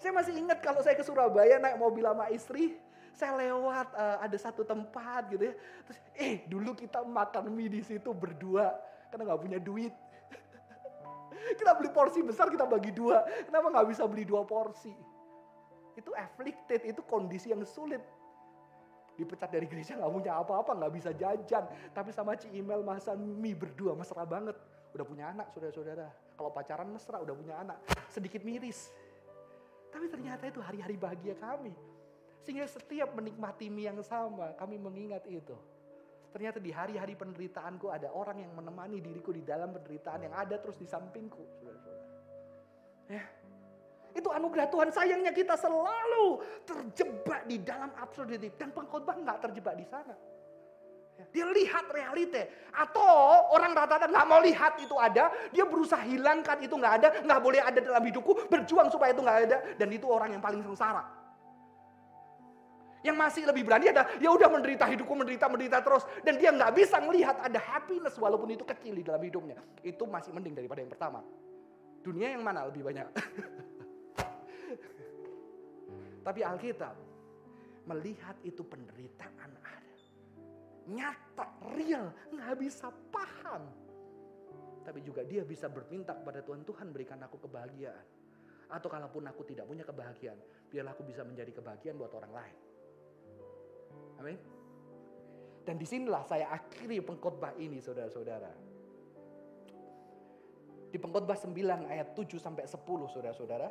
Saya 0.00 0.16
masih 0.16 0.32
ingat 0.32 0.64
kalau 0.64 0.80
saya 0.80 0.96
ke 0.96 1.04
Surabaya 1.04 1.60
naik 1.60 1.76
mobil 1.76 2.04
sama 2.04 2.32
istri 2.32 2.72
saya 3.20 3.36
lewat 3.36 3.92
uh, 3.92 4.16
ada 4.24 4.36
satu 4.40 4.64
tempat 4.64 5.28
gitu 5.28 5.52
ya. 5.52 5.54
Terus 5.84 5.98
eh 6.16 6.34
dulu 6.48 6.72
kita 6.72 7.04
makan 7.04 7.52
mie 7.52 7.68
di 7.68 7.84
situ 7.84 8.16
berdua 8.16 8.72
karena 9.10 9.22
nggak 9.30 9.42
punya 9.42 9.58
duit. 9.58 9.92
kita 11.58 11.74
beli 11.76 11.90
porsi 11.90 12.22
besar 12.22 12.48
kita 12.48 12.64
bagi 12.64 12.94
dua. 12.94 13.26
Kenapa 13.46 13.66
nggak 13.68 13.86
bisa 13.90 14.06
beli 14.06 14.24
dua 14.24 14.46
porsi? 14.46 14.94
Itu 15.98 16.14
afflicted, 16.14 16.86
itu 16.86 17.02
kondisi 17.04 17.50
yang 17.50 17.66
sulit. 17.66 18.00
Dipecat 19.18 19.52
dari 19.52 19.68
gereja 19.68 20.00
nggak 20.00 20.12
punya 20.16 20.32
apa-apa, 20.40 20.72
nggak 20.80 20.92
bisa 20.96 21.10
jajan. 21.12 21.68
Tapi 21.92 22.10
sama 22.14 22.38
Ci 22.38 22.48
Email 22.56 22.80
masa 22.80 23.12
mie 23.18 23.52
berdua 23.52 23.92
mesra 23.92 24.24
banget. 24.24 24.56
Udah 24.96 25.04
punya 25.04 25.28
anak 25.28 25.52
saudara-saudara. 25.52 26.08
Kalau 26.38 26.50
pacaran 26.54 26.88
mesra 26.88 27.20
udah 27.20 27.34
punya 27.36 27.54
anak. 27.60 27.78
Sedikit 28.08 28.40
miris. 28.46 28.88
Tapi 29.90 30.06
ternyata 30.06 30.46
itu 30.46 30.62
hari-hari 30.62 30.96
bahagia 30.96 31.36
kami. 31.36 31.74
Sehingga 32.40 32.64
setiap 32.64 33.12
menikmati 33.12 33.68
mie 33.68 33.92
yang 33.92 34.00
sama, 34.00 34.56
kami 34.56 34.80
mengingat 34.80 35.26
itu. 35.28 35.52
Ternyata 36.30 36.62
di 36.62 36.70
hari-hari 36.70 37.18
penderitaanku 37.18 37.90
ada 37.90 38.14
orang 38.14 38.38
yang 38.38 38.54
menemani 38.54 39.02
diriku 39.02 39.34
di 39.34 39.42
dalam 39.42 39.74
penderitaan 39.74 40.30
yang 40.30 40.34
ada 40.38 40.62
terus 40.62 40.78
di 40.78 40.86
sampingku. 40.86 41.42
Ya. 43.10 43.26
Itu 44.14 44.30
anugerah 44.30 44.70
Tuhan 44.70 44.90
sayangnya 44.94 45.34
kita 45.34 45.58
selalu 45.58 46.42
terjebak 46.62 47.50
di 47.50 47.58
dalam 47.62 47.90
absurdity. 47.98 48.54
Dan 48.54 48.70
pengkhotbah 48.70 49.18
nggak 49.18 49.50
terjebak 49.50 49.74
di 49.74 49.86
sana. 49.90 50.14
Ya. 51.18 51.26
Dia 51.34 51.46
lihat 51.50 51.90
realite. 51.90 52.70
Atau 52.78 53.10
orang 53.50 53.74
rata-rata 53.74 54.06
nggak 54.06 54.26
mau 54.30 54.38
lihat 54.38 54.78
itu 54.78 54.94
ada. 54.94 55.34
Dia 55.50 55.66
berusaha 55.66 56.06
hilangkan 56.06 56.62
itu 56.62 56.78
nggak 56.78 56.94
ada. 57.02 57.08
nggak 57.26 57.40
boleh 57.42 57.58
ada 57.58 57.78
dalam 57.82 58.02
hidupku. 58.06 58.46
Berjuang 58.46 58.86
supaya 58.86 59.10
itu 59.10 59.22
nggak 59.22 59.38
ada. 59.50 59.56
Dan 59.74 59.90
itu 59.90 60.06
orang 60.06 60.38
yang 60.38 60.42
paling 60.42 60.62
sengsara. 60.62 61.19
Yang 63.00 63.16
masih 63.16 63.48
lebih 63.48 63.64
berani 63.64 63.88
ada, 63.88 64.04
ya 64.20 64.28
udah 64.28 64.52
menderita 64.52 64.84
hidupku 64.84 65.16
menderita 65.16 65.48
menderita 65.48 65.80
terus 65.80 66.04
dan 66.20 66.36
dia 66.36 66.52
nggak 66.52 66.68
bisa 66.76 67.00
melihat 67.00 67.32
ada 67.40 67.56
happiness 67.56 68.12
walaupun 68.20 68.52
itu 68.52 68.60
kecil 68.60 68.92
di 68.92 69.00
dalam 69.00 69.24
hidupnya. 69.24 69.56
Itu 69.80 70.04
masih 70.04 70.36
mending 70.36 70.52
daripada 70.52 70.84
yang 70.84 70.92
pertama. 70.92 71.24
Dunia 72.04 72.36
yang 72.36 72.44
mana 72.44 72.68
lebih 72.68 72.84
banyak? 72.84 73.08
Tapi 76.26 76.40
Alkitab 76.44 76.92
melihat 77.88 78.36
itu 78.44 78.60
penderitaan 78.60 79.50
ada. 79.64 79.92
Nyata, 80.92 81.46
real, 81.72 82.12
nggak 82.36 82.54
bisa 82.60 82.92
paham. 83.08 83.64
Tapi 84.84 85.00
juga 85.00 85.24
dia 85.24 85.44
bisa 85.44 85.72
berminta 85.72 86.12
kepada 86.12 86.44
Tuhan, 86.44 86.68
Tuhan 86.68 86.92
berikan 86.92 87.20
aku 87.24 87.48
kebahagiaan. 87.48 88.04
Atau 88.70 88.92
kalaupun 88.92 89.24
aku 89.24 89.42
tidak 89.48 89.66
punya 89.66 89.88
kebahagiaan, 89.88 90.36
biarlah 90.68 90.92
aku 90.92 91.02
bisa 91.02 91.24
menjadi 91.24 91.50
kebahagiaan 91.56 91.96
buat 91.96 92.12
orang 92.12 92.32
lain. 92.32 92.56
Amin. 94.20 94.36
Dan 95.64 95.80
di 95.80 95.86
sinilah 95.88 96.24
saya 96.28 96.52
akhiri 96.52 97.00
pengkhotbah 97.00 97.56
ini 97.56 97.80
saudara-saudara. 97.80 98.52
Di 100.90 100.98
pengkhotbah 100.98 101.38
9 101.38 101.86
ayat 101.86 102.12
7 102.12 102.36
sampai 102.36 102.66
10 102.66 102.84
saudara-saudara. 103.08 103.68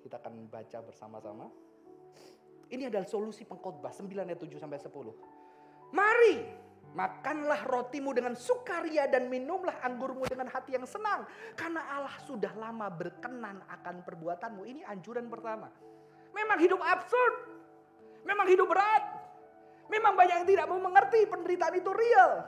Kita 0.00 0.16
akan 0.16 0.48
baca 0.48 0.78
bersama-sama. 0.80 1.46
Ini 2.72 2.88
adalah 2.88 3.04
solusi 3.04 3.44
pengkhotbah 3.44 3.92
9 3.92 4.08
ayat 4.08 4.40
7 4.40 4.56
sampai 4.56 4.80
10. 4.80 4.90
Mari 5.92 6.34
makanlah 6.96 7.68
rotimu 7.68 8.10
dengan 8.16 8.34
sukaria 8.34 9.06
dan 9.06 9.28
minumlah 9.28 9.84
anggurmu 9.84 10.24
dengan 10.24 10.48
hati 10.48 10.74
yang 10.74 10.88
senang. 10.88 11.28
Karena 11.52 11.84
Allah 12.00 12.16
sudah 12.24 12.56
lama 12.56 12.88
berkenan 12.88 13.60
akan 13.68 14.00
perbuatanmu. 14.08 14.64
Ini 14.64 14.88
anjuran 14.88 15.28
pertama. 15.28 15.68
Memang 16.32 16.58
hidup 16.62 16.80
absurd. 16.80 17.34
Memang 18.24 18.48
hidup 18.48 18.64
berat. 18.70 19.19
Memang 19.90 20.14
banyak 20.14 20.36
yang 20.42 20.48
tidak 20.48 20.66
mau 20.70 20.78
mengerti 20.78 21.26
penderitaan 21.26 21.74
itu 21.74 21.90
real. 21.90 22.46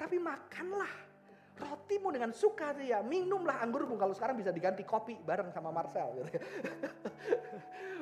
Tapi 0.00 0.16
makanlah 0.16 0.88
rotimu 1.60 2.08
dengan 2.08 2.32
sukaria, 2.32 3.04
minumlah 3.04 3.60
anggurmu. 3.60 4.00
Kalau 4.00 4.16
sekarang 4.16 4.40
bisa 4.40 4.48
diganti 4.48 4.80
kopi 4.80 5.20
bareng 5.20 5.52
sama 5.52 5.68
Marcel 5.68 6.08
gitu 6.16 6.30
ya. 6.32 6.42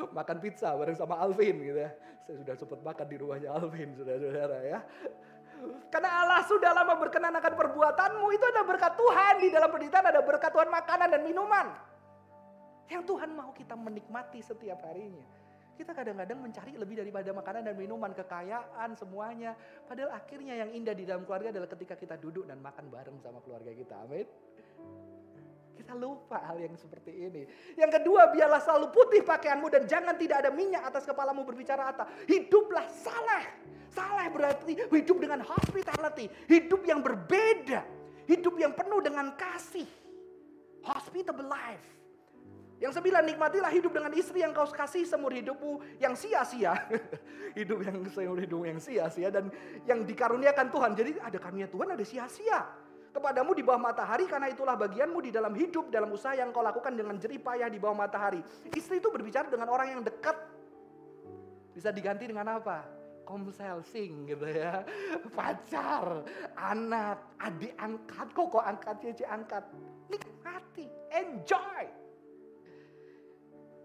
makan 0.17 0.37
pizza 0.39 0.71
bareng 0.79 0.95
sama 0.95 1.19
Alvin 1.19 1.59
gitu 1.59 1.81
ya. 1.83 1.91
Saya 2.23 2.37
sudah 2.45 2.55
sempat 2.55 2.81
makan 2.87 3.07
di 3.11 3.17
rumahnya 3.19 3.51
Alvin, 3.51 3.99
saudara-saudara 3.99 4.59
ya. 4.63 4.79
Karena 5.91 6.23
Allah 6.23 6.41
sudah 6.47 6.71
lama 6.71 6.95
berkenan 7.03 7.35
akan 7.35 7.55
perbuatanmu. 7.59 8.27
Itu 8.31 8.45
ada 8.47 8.63
berkat 8.63 8.95
Tuhan. 8.95 9.35
Di 9.43 9.49
dalam 9.51 9.69
penderitaan 9.75 10.07
ada 10.07 10.23
berkat 10.23 10.55
Tuhan 10.55 10.71
makanan 10.71 11.09
dan 11.19 11.23
minuman. 11.27 11.67
Yang 12.89 13.03
Tuhan 13.11 13.31
mau 13.35 13.51
kita 13.51 13.75
menikmati 13.75 14.39
setiap 14.39 14.81
harinya. 14.87 15.25
Kita 15.79 15.95
kadang-kadang 15.95 16.43
mencari 16.43 16.75
lebih 16.75 16.99
daripada 16.99 17.31
makanan 17.31 17.71
dan 17.71 17.79
minuman, 17.79 18.11
kekayaan, 18.11 18.99
semuanya. 18.99 19.55
Padahal 19.87 20.11
akhirnya 20.11 20.59
yang 20.59 20.75
indah 20.75 20.91
di 20.91 21.07
dalam 21.07 21.23
keluarga 21.23 21.55
adalah 21.55 21.71
ketika 21.71 21.95
kita 21.95 22.19
duduk 22.19 22.51
dan 22.51 22.59
makan 22.59 22.91
bareng 22.91 23.15
sama 23.23 23.39
keluarga 23.39 23.71
kita. 23.71 23.95
Amin. 24.03 24.27
Kita 25.79 25.95
lupa 25.95 26.43
hal 26.51 26.59
yang 26.59 26.75
seperti 26.75 27.15
ini. 27.15 27.47
Yang 27.79 28.03
kedua, 28.03 28.35
biarlah 28.35 28.59
selalu 28.59 28.91
putih 28.91 29.23
pakaianmu 29.23 29.71
dan 29.71 29.87
jangan 29.87 30.19
tidak 30.19 30.43
ada 30.43 30.51
minyak 30.51 30.83
atas 30.83 31.07
kepalamu 31.07 31.47
berbicara 31.47 31.95
apa. 31.95 32.11
Hiduplah 32.27 32.91
salah. 32.91 33.47
Salah 33.95 34.27
berarti 34.35 34.75
hidup 34.75 35.23
dengan 35.23 35.47
hospitality. 35.47 36.27
Hidup 36.51 36.83
yang 36.83 36.99
berbeda. 36.99 37.87
Hidup 38.27 38.59
yang 38.59 38.75
penuh 38.75 38.99
dengan 38.99 39.31
kasih. 39.39 39.87
Hospitable 40.83 41.47
life. 41.47 41.87
Yang 42.79 43.03
sembilan, 43.03 43.23
nikmatilah 43.27 43.73
hidup 43.75 43.91
dengan 43.91 44.13
istri 44.15 44.39
yang 44.47 44.55
kau 44.55 44.67
kasih 44.71 45.03
seumur 45.03 45.35
hidupmu 45.35 45.99
yang 45.99 46.15
sia-sia. 46.15 46.79
hidup 47.59 47.83
yang 47.83 48.07
seumur 48.07 48.39
hidupmu 48.39 48.71
yang 48.71 48.79
sia-sia 48.79 49.35
dan 49.35 49.51
yang 49.83 50.07
dikaruniakan 50.07 50.71
Tuhan. 50.71 50.91
Jadi 50.95 51.11
ada 51.19 51.39
karunia 51.43 51.67
Tuhan, 51.67 51.91
ada 51.91 52.05
sia-sia. 52.07 52.63
Kepadamu 53.11 53.51
di 53.51 53.67
bawah 53.67 53.83
matahari 53.83 54.31
karena 54.31 54.47
itulah 54.47 54.79
bagianmu 54.79 55.19
di 55.19 55.35
dalam 55.35 55.51
hidup, 55.59 55.91
dalam 55.91 56.07
usaha 56.15 56.39
yang 56.39 56.55
kau 56.55 56.63
lakukan 56.63 56.95
dengan 56.95 57.19
jerih 57.19 57.43
payah 57.43 57.67
di 57.67 57.83
bawah 57.83 57.99
matahari. 57.99 58.39
Istri 58.71 59.03
itu 59.03 59.11
berbicara 59.11 59.51
dengan 59.51 59.75
orang 59.75 59.99
yang 59.99 60.03
dekat. 60.07 60.39
Bisa 61.75 61.91
diganti 61.91 62.31
dengan 62.31 62.63
apa? 62.63 62.87
Komsel 63.27 63.83
sing 63.91 64.23
gitu 64.31 64.47
ya. 64.47 64.87
Pacar, 65.37 66.23
anak, 66.55 67.43
adik 67.43 67.75
angkat, 67.75 68.29
kok 68.31 68.47
kok 68.55 68.63
angkat, 68.63 68.95
cici 69.03 69.25
angkat. 69.27 69.67
Nikmati, 70.07 70.87
enjoy. 71.11 72.08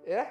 Ya. 0.03 0.27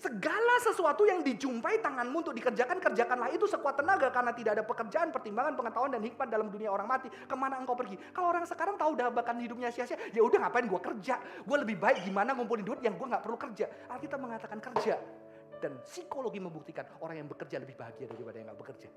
Segala 0.00 0.56
sesuatu 0.64 1.04
yang 1.04 1.20
dijumpai 1.20 1.76
tanganmu 1.84 2.24
untuk 2.24 2.32
dikerjakan, 2.32 2.80
kerjakanlah 2.80 3.36
itu 3.36 3.44
sekuat 3.44 3.84
tenaga 3.84 4.08
karena 4.08 4.32
tidak 4.32 4.56
ada 4.56 4.64
pekerjaan, 4.64 5.12
pertimbangan, 5.12 5.52
pengetahuan 5.52 5.92
dan 5.92 6.00
hikmat 6.00 6.24
dalam 6.32 6.48
dunia 6.48 6.72
orang 6.72 6.88
mati. 6.88 7.12
Ke 7.12 7.36
mana 7.36 7.60
engkau 7.60 7.76
pergi? 7.76 8.00
Kalau 8.16 8.32
orang 8.32 8.48
sekarang 8.48 8.80
tahu 8.80 8.96
udah 8.96 9.12
bahkan 9.12 9.36
hidupnya 9.36 9.68
sia-sia, 9.68 10.00
ya 10.08 10.24
udah 10.24 10.48
ngapain 10.48 10.64
gue 10.64 10.80
kerja? 10.80 11.20
Gue 11.44 11.56
lebih 11.60 11.76
baik 11.76 12.08
gimana 12.08 12.32
ngumpulin 12.32 12.64
duit 12.64 12.80
yang 12.80 12.96
gue 12.96 13.06
nggak 13.12 13.20
perlu 13.20 13.36
kerja. 13.36 13.68
Alkitab 13.92 14.18
mengatakan 14.24 14.58
kerja 14.72 14.96
dan 15.60 15.76
psikologi 15.84 16.40
membuktikan 16.40 16.88
orang 17.04 17.20
yang 17.20 17.28
bekerja 17.28 17.60
lebih 17.60 17.76
bahagia 17.76 18.08
daripada 18.08 18.36
yang 18.40 18.48
nggak 18.48 18.60
bekerja. 18.64 18.88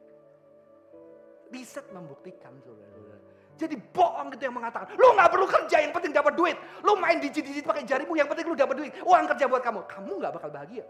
Riset 1.52 1.86
membuktikan 1.92 2.56
saudara-saudara. 2.64 3.24
Jadi 3.64 3.80
bohong 3.80 4.28
gitu 4.36 4.52
yang 4.52 4.60
mengatakan, 4.60 4.92
lu 5.00 5.16
nggak 5.16 5.30
perlu 5.32 5.48
kerja, 5.48 5.78
yang 5.80 5.96
penting 5.96 6.12
dapat 6.12 6.36
duit. 6.36 6.60
Lu 6.84 7.00
main 7.00 7.16
digit-digit 7.24 7.64
pakai 7.64 7.88
jarimu, 7.88 8.20
yang 8.20 8.28
penting 8.28 8.44
lu 8.44 8.60
dapat 8.60 8.76
duit. 8.76 8.92
Uang 9.08 9.24
kerja 9.32 9.48
buat 9.48 9.64
kamu. 9.64 9.88
Kamu 9.88 10.20
nggak 10.20 10.34
bakal 10.36 10.52
bahagia. 10.52 10.84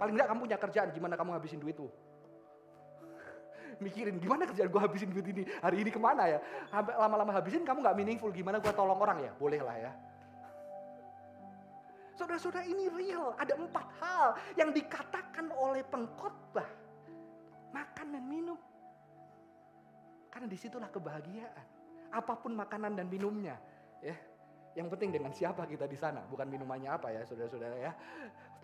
Paling 0.00 0.16
nggak 0.16 0.28
kamu 0.32 0.40
punya 0.48 0.56
kerjaan, 0.56 0.88
gimana 0.96 1.12
kamu 1.20 1.36
habisin 1.36 1.60
duit 1.60 1.76
tuh? 1.76 1.92
Mikirin 3.84 4.16
gimana 4.16 4.48
kerjaan 4.48 4.72
gue 4.72 4.80
habisin 4.80 5.12
duit 5.12 5.28
ini, 5.28 5.44
hari 5.60 5.84
ini 5.84 5.92
ke 5.92 6.00
mana 6.00 6.24
ya? 6.24 6.38
Lama-lama 6.72 7.36
habisin 7.36 7.68
kamu 7.68 7.84
nggak 7.84 7.96
meaningful, 8.00 8.32
gimana 8.32 8.64
gue 8.64 8.72
tolong 8.72 8.96
orang 8.96 9.20
ya? 9.20 9.30
Boleh 9.36 9.60
lah 9.60 9.76
ya. 9.76 9.92
Saudara-saudara 12.16 12.64
ini 12.64 12.88
real, 12.96 13.36
ada 13.36 13.60
empat 13.60 13.86
hal 14.00 14.40
yang 14.56 14.72
dikatakan 14.72 15.52
oleh 15.52 15.84
pengkhotbah. 15.84 16.64
Makan 17.76 18.08
dan 18.08 18.24
minum. 18.24 18.56
Karena 20.32 20.48
di 20.48 20.56
situlah 20.56 20.88
kebahagiaan 20.88 21.75
apa 22.10 22.34
pun 22.38 22.54
makanan 22.54 22.98
dan 22.98 23.06
minumnya. 23.06 23.58
Ya, 24.04 24.16
yang 24.76 24.92
penting 24.92 25.08
dengan 25.08 25.32
siapa 25.32 25.64
kita 25.64 25.88
di 25.88 25.96
sana, 25.96 26.20
bukan 26.28 26.44
minumannya 26.44 26.92
apa 26.92 27.08
ya, 27.08 27.24
saudara-saudara 27.24 27.76
ya. 27.80 27.92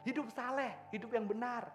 Hidup 0.05 0.29
saleh, 0.29 0.93
hidup 0.93 1.09
yang 1.17 1.25
benar. 1.25 1.73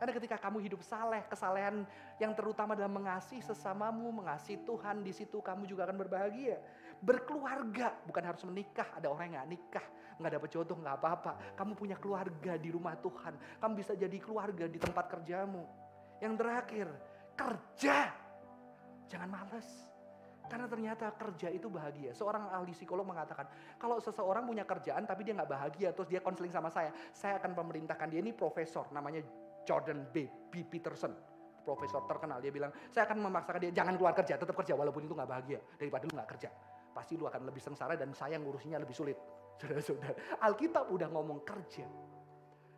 Karena 0.00 0.12
ketika 0.16 0.36
kamu 0.40 0.58
hidup 0.64 0.82
saleh, 0.82 1.22
kesalehan 1.30 1.86
yang 2.18 2.34
terutama 2.34 2.74
dalam 2.74 2.96
mengasihi 2.96 3.44
sesamamu, 3.44 4.10
mengasihi 4.10 4.64
Tuhan, 4.66 5.06
di 5.06 5.14
situ 5.14 5.38
kamu 5.38 5.70
juga 5.70 5.86
akan 5.86 5.96
berbahagia. 6.00 6.58
Berkeluarga, 6.98 7.94
bukan 8.08 8.24
harus 8.24 8.42
menikah. 8.48 8.88
Ada 8.98 9.06
orang 9.06 9.30
yang 9.30 9.44
gak 9.44 9.50
nikah, 9.54 9.86
nggak 10.18 10.32
dapat 10.40 10.48
jodoh, 10.50 10.78
nggak 10.80 10.96
apa-apa. 10.98 11.32
Kamu 11.54 11.72
punya 11.78 11.96
keluarga 12.00 12.58
di 12.58 12.68
rumah 12.74 12.98
Tuhan. 12.98 13.38
Kamu 13.62 13.72
bisa 13.78 13.92
jadi 13.94 14.16
keluarga 14.18 14.66
di 14.66 14.78
tempat 14.82 15.06
kerjamu. 15.12 15.62
Yang 16.18 16.34
terakhir, 16.42 16.88
kerja. 17.38 17.98
Jangan 19.06 19.28
males. 19.30 19.93
Karena 20.44 20.68
ternyata 20.68 21.08
kerja 21.16 21.48
itu 21.48 21.72
bahagia. 21.72 22.12
Seorang 22.12 22.52
ahli 22.52 22.76
psikolog 22.76 23.08
mengatakan, 23.08 23.48
kalau 23.80 23.96
seseorang 23.96 24.44
punya 24.44 24.68
kerjaan 24.68 25.08
tapi 25.08 25.24
dia 25.24 25.32
nggak 25.32 25.50
bahagia, 25.50 25.88
terus 25.96 26.08
dia 26.08 26.20
konseling 26.20 26.52
sama 26.52 26.68
saya, 26.68 26.92
saya 27.16 27.40
akan 27.40 27.56
memerintahkan 27.56 28.12
dia 28.12 28.20
ini 28.20 28.36
profesor, 28.36 28.84
namanya 28.92 29.24
Jordan 29.64 30.04
B. 30.12 30.28
B. 30.52 30.62
Peterson. 30.68 31.12
Profesor 31.64 32.04
terkenal, 32.04 32.44
dia 32.44 32.52
bilang, 32.52 32.68
saya 32.92 33.08
akan 33.08 33.24
memaksakan 33.24 33.60
dia 33.64 33.72
jangan 33.72 33.96
keluar 33.96 34.12
kerja, 34.12 34.36
tetap 34.36 34.52
kerja 34.52 34.76
walaupun 34.76 35.08
itu 35.08 35.16
nggak 35.16 35.30
bahagia. 35.32 35.58
Daripada 35.80 36.04
lu 36.04 36.12
nggak 36.12 36.30
kerja. 36.36 36.48
Pasti 36.92 37.16
lu 37.16 37.24
akan 37.24 37.40
lebih 37.48 37.62
sengsara 37.64 37.96
dan 37.96 38.12
saya 38.12 38.36
ngurusinya 38.36 38.76
lebih 38.76 38.92
sulit. 38.92 39.16
Saudara-saudara, 39.60 40.44
Alkitab 40.44 40.92
udah 40.92 41.08
ngomong 41.08 41.40
kerja. 41.40 41.88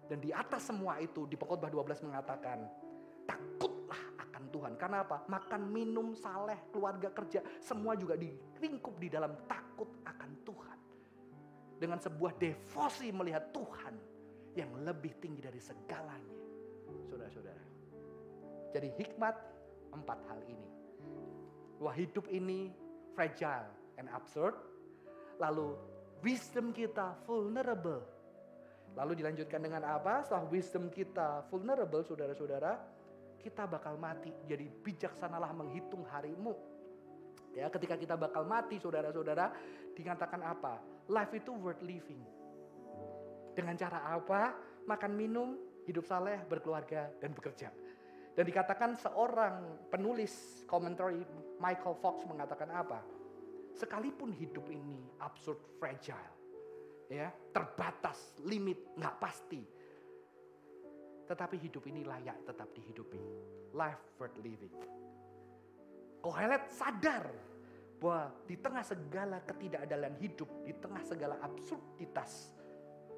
Dan 0.06 0.22
di 0.22 0.30
atas 0.30 0.70
semua 0.70 1.02
itu, 1.02 1.26
di 1.26 1.34
pengkhotbah 1.34 1.66
12 1.66 2.06
mengatakan, 2.06 2.62
akan 3.26 3.65
Tuhan. 4.66 4.74
Karena 4.74 5.06
apa? 5.06 5.22
Makan, 5.30 5.62
minum, 5.70 6.10
saleh, 6.18 6.66
keluarga 6.74 7.14
kerja, 7.14 7.38
semua 7.62 7.94
juga 7.94 8.18
diringkup 8.18 8.98
di 8.98 9.06
dalam 9.06 9.46
takut 9.46 10.02
akan 10.02 10.30
Tuhan. 10.42 10.78
Dengan 11.78 12.02
sebuah 12.02 12.34
devosi 12.34 13.14
melihat 13.14 13.54
Tuhan 13.54 13.94
yang 14.58 14.74
lebih 14.82 15.14
tinggi 15.22 15.38
dari 15.38 15.62
segalanya. 15.62 16.34
Saudara-saudara. 17.06 17.64
Jadi 18.74 18.88
hikmat 18.98 19.36
empat 19.94 20.18
hal 20.26 20.42
ini. 20.50 20.68
Wah 21.78 21.94
hidup 21.94 22.26
ini 22.26 22.74
fragile 23.14 23.70
and 24.02 24.10
absurd. 24.10 24.58
Lalu 25.38 25.78
wisdom 26.26 26.74
kita 26.74 27.14
vulnerable. 27.28 28.02
Lalu 28.96 29.20
dilanjutkan 29.20 29.60
dengan 29.60 29.84
apa? 29.84 30.24
Setelah 30.24 30.48
wisdom 30.48 30.88
kita 30.88 31.44
vulnerable, 31.52 32.00
saudara-saudara, 32.00 32.95
kita 33.46 33.62
bakal 33.70 33.94
mati. 33.94 34.34
Jadi 34.50 34.66
bijaksanalah 34.66 35.54
menghitung 35.54 36.02
harimu. 36.10 36.50
Ya, 37.54 37.70
ketika 37.70 37.94
kita 37.94 38.18
bakal 38.18 38.42
mati, 38.42 38.76
saudara-saudara, 38.82 39.54
dikatakan 39.94 40.42
apa? 40.42 40.82
Life 41.06 41.32
itu 41.32 41.54
worth 41.54 41.80
living. 41.86 42.20
Dengan 43.54 43.78
cara 43.78 44.12
apa? 44.12 44.52
Makan 44.84 45.12
minum, 45.14 45.56
hidup 45.86 46.04
saleh, 46.04 46.42
berkeluarga, 46.50 47.08
dan 47.22 47.30
bekerja. 47.32 47.70
Dan 48.36 48.44
dikatakan 48.44 48.98
seorang 49.00 49.88
penulis 49.88 50.60
komentari 50.68 51.24
Michael 51.56 51.96
Fox 52.02 52.28
mengatakan 52.28 52.68
apa? 52.68 53.00
Sekalipun 53.72 54.28
hidup 54.36 54.68
ini 54.68 55.00
absurd 55.24 55.56
fragile, 55.80 56.36
ya 57.08 57.32
terbatas, 57.52 58.36
limit, 58.44 58.92
nggak 58.96 59.16
pasti. 59.16 59.64
Tetapi 61.26 61.56
hidup 61.58 61.84
ini 61.90 62.06
layak 62.06 62.46
tetap 62.46 62.70
dihidupi. 62.72 63.20
Life 63.74 64.16
worth 64.16 64.38
living. 64.40 64.72
Kohelet 66.22 66.70
sadar 66.70 67.26
bahwa 67.98 68.30
di 68.46 68.56
tengah 68.58 68.84
segala 68.86 69.42
ketidakadalan 69.42 70.14
hidup, 70.22 70.48
di 70.62 70.72
tengah 70.78 71.02
segala 71.02 71.38
absurditas, 71.42 72.54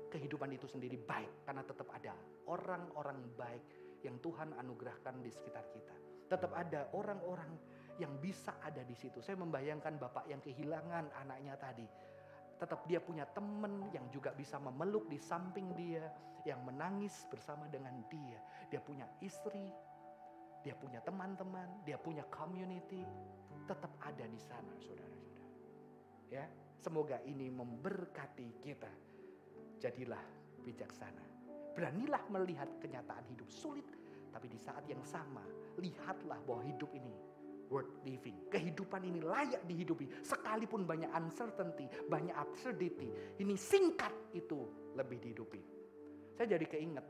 kehidupan 0.09 0.53
itu 0.57 0.65
sendiri 0.65 0.97
baik. 0.97 1.45
Karena 1.45 1.63
tetap 1.65 1.89
ada 1.93 2.17
orang-orang 2.49 3.21
baik 3.37 3.65
yang 4.05 4.17
Tuhan 4.25 4.57
anugerahkan 4.57 5.21
di 5.21 5.31
sekitar 5.31 5.69
kita. 5.73 5.97
Tetap 6.29 6.53
ada 6.53 6.93
orang-orang 6.93 7.57
yang 7.99 8.15
bisa 8.23 8.57
ada 8.63 8.81
di 8.87 8.95
situ. 8.95 9.19
Saya 9.19 9.37
membayangkan 9.37 9.99
bapak 9.99 10.31
yang 10.31 10.39
kehilangan 10.41 11.11
anaknya 11.19 11.59
tadi 11.59 11.87
tetap 12.59 12.85
dia 12.91 12.99
punya 12.99 13.25
teman 13.31 13.87
yang 13.95 14.05
juga 14.11 14.35
bisa 14.35 14.59
memeluk 14.59 15.07
di 15.07 15.17
samping 15.17 15.71
dia, 15.79 16.11
yang 16.43 16.59
menangis 16.67 17.25
bersama 17.31 17.71
dengan 17.71 17.95
dia. 18.11 18.43
Dia 18.67 18.83
punya 18.83 19.07
istri, 19.23 19.71
dia 20.67 20.75
punya 20.75 20.99
teman-teman, 21.07 21.87
dia 21.87 21.95
punya 21.97 22.27
community, 22.29 23.07
tetap 23.71 23.95
ada 24.03 24.27
di 24.27 24.41
sana, 24.43 24.75
saudara-saudara. 24.83 25.55
Ya, 26.29 26.45
semoga 26.83 27.23
ini 27.25 27.47
memberkati 27.49 28.59
kita. 28.59 28.91
Jadilah 29.79 30.23
bijaksana. 30.67 31.25
Beranilah 31.79 32.27
melihat 32.35 32.67
kenyataan 32.83 33.23
hidup 33.31 33.47
sulit, 33.55 33.87
tapi 34.35 34.51
di 34.51 34.59
saat 34.59 34.83
yang 34.91 35.01
sama 35.07 35.47
lihatlah 35.79 36.43
bahwa 36.43 36.67
hidup 36.67 36.91
ini 36.91 37.28
worth 37.69 38.01
living. 38.05 38.49
Kehidupan 38.49 39.05
ini 39.05 39.21
layak 39.23 39.65
dihidupi. 39.69 40.09
Sekalipun 40.25 40.85
banyak 40.85 41.09
uncertainty, 41.13 41.89
banyak 42.09 42.35
absurdity. 42.35 43.39
Ini 43.41 43.55
singkat 43.55 44.13
itu 44.35 44.93
lebih 44.97 45.21
dihidupi. 45.23 45.61
Saya 46.37 46.59
jadi 46.59 46.67
keinget. 46.67 47.07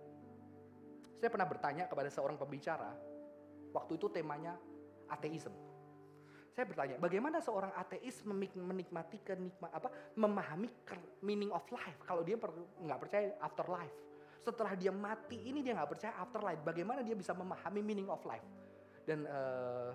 Saya 1.18 1.30
pernah 1.34 1.48
bertanya 1.50 1.90
kepada 1.90 2.10
seorang 2.10 2.38
pembicara. 2.38 2.94
Waktu 3.74 3.98
itu 3.98 4.06
temanya 4.10 4.54
ateisme. 5.10 5.68
Saya 6.54 6.66
bertanya, 6.66 6.98
bagaimana 6.98 7.38
seorang 7.38 7.70
ateis 7.78 8.26
menikmati 8.26 9.22
kenikmat 9.22 9.70
apa 9.70 9.94
memahami 10.18 10.66
meaning 11.22 11.54
of 11.54 11.62
life 11.70 12.02
kalau 12.02 12.26
dia 12.26 12.34
nggak 12.34 12.98
percaya 12.98 13.38
afterlife. 13.38 13.94
Setelah 14.42 14.74
dia 14.74 14.90
mati 14.90 15.38
ini 15.38 15.62
dia 15.62 15.78
nggak 15.78 15.86
percaya 15.86 16.18
afterlife. 16.18 16.58
Bagaimana 16.66 17.06
dia 17.06 17.14
bisa 17.14 17.30
memahami 17.30 17.78
meaning 17.78 18.10
of 18.10 18.18
life? 18.26 18.42
Dan 19.06 19.22
uh, 19.30 19.94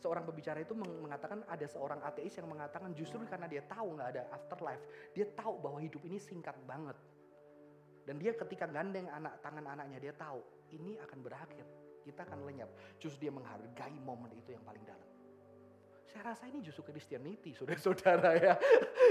seorang 0.00 0.24
pembicara 0.24 0.64
itu 0.64 0.72
mengatakan 0.72 1.44
ada 1.44 1.66
seorang 1.68 2.00
ateis 2.00 2.32
yang 2.40 2.48
mengatakan 2.48 2.96
justru 2.96 3.20
karena 3.28 3.44
dia 3.44 3.60
tahu 3.68 4.00
nggak 4.00 4.08
ada 4.16 4.22
afterlife, 4.32 4.80
dia 5.12 5.28
tahu 5.36 5.60
bahwa 5.60 5.78
hidup 5.78 6.00
ini 6.08 6.16
singkat 6.16 6.56
banget. 6.64 6.96
Dan 8.08 8.16
dia 8.16 8.32
ketika 8.32 8.64
gandeng 8.64 9.06
anak 9.12 9.38
tangan 9.44 9.76
anaknya 9.76 10.00
dia 10.00 10.14
tahu 10.16 10.40
ini 10.72 10.96
akan 11.04 11.18
berakhir, 11.20 11.68
kita 12.00 12.24
akan 12.24 12.48
lenyap. 12.48 12.72
Justru 12.96 13.28
dia 13.28 13.32
menghargai 13.32 14.00
momen 14.00 14.32
itu 14.34 14.56
yang 14.56 14.64
paling 14.64 14.82
dalam. 14.88 15.04
Saya 16.10 16.34
rasa 16.34 16.50
ini 16.50 16.58
justru 16.58 16.82
Christianity, 16.82 17.54
saudara-saudara 17.54 18.34
ya. 18.50 18.58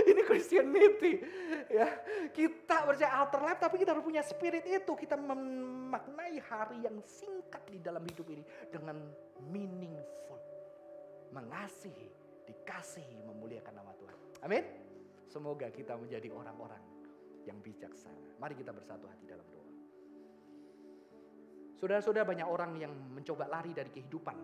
Ini 0.04 0.20
Christianity. 0.28 1.24
Ya, 1.72 1.88
kita 2.36 2.84
percaya 2.84 3.24
afterlife 3.24 3.62
tapi 3.62 3.80
kita 3.80 3.96
harus 3.96 4.04
punya 4.04 4.20
spirit 4.20 4.68
itu. 4.68 4.92
Kita 5.00 5.16
memaknai 5.16 6.44
hari 6.44 6.84
yang 6.84 7.00
singkat 7.08 7.64
di 7.72 7.80
dalam 7.80 8.04
hidup 8.04 8.28
ini 8.28 8.44
dengan 8.68 9.00
meaningful 9.48 10.20
mengasihi, 11.34 12.10
dikasihi, 12.46 13.26
memuliakan 13.26 13.74
nama 13.74 13.92
Tuhan. 13.98 14.18
Amin. 14.46 14.64
Semoga 15.30 15.70
kita 15.70 15.94
menjadi 15.94 16.34
orang-orang 16.34 16.82
yang 17.46 17.62
bijaksana. 17.62 18.42
Mari 18.42 18.58
kita 18.58 18.74
bersatu 18.74 19.06
hati 19.06 19.26
dalam 19.30 19.46
doa. 19.46 19.70
Saudara-saudara 21.78 22.28
banyak 22.28 22.48
orang 22.50 22.72
yang 22.76 22.92
mencoba 22.92 23.48
lari 23.48 23.72
dari 23.72 23.94
kehidupan. 23.94 24.38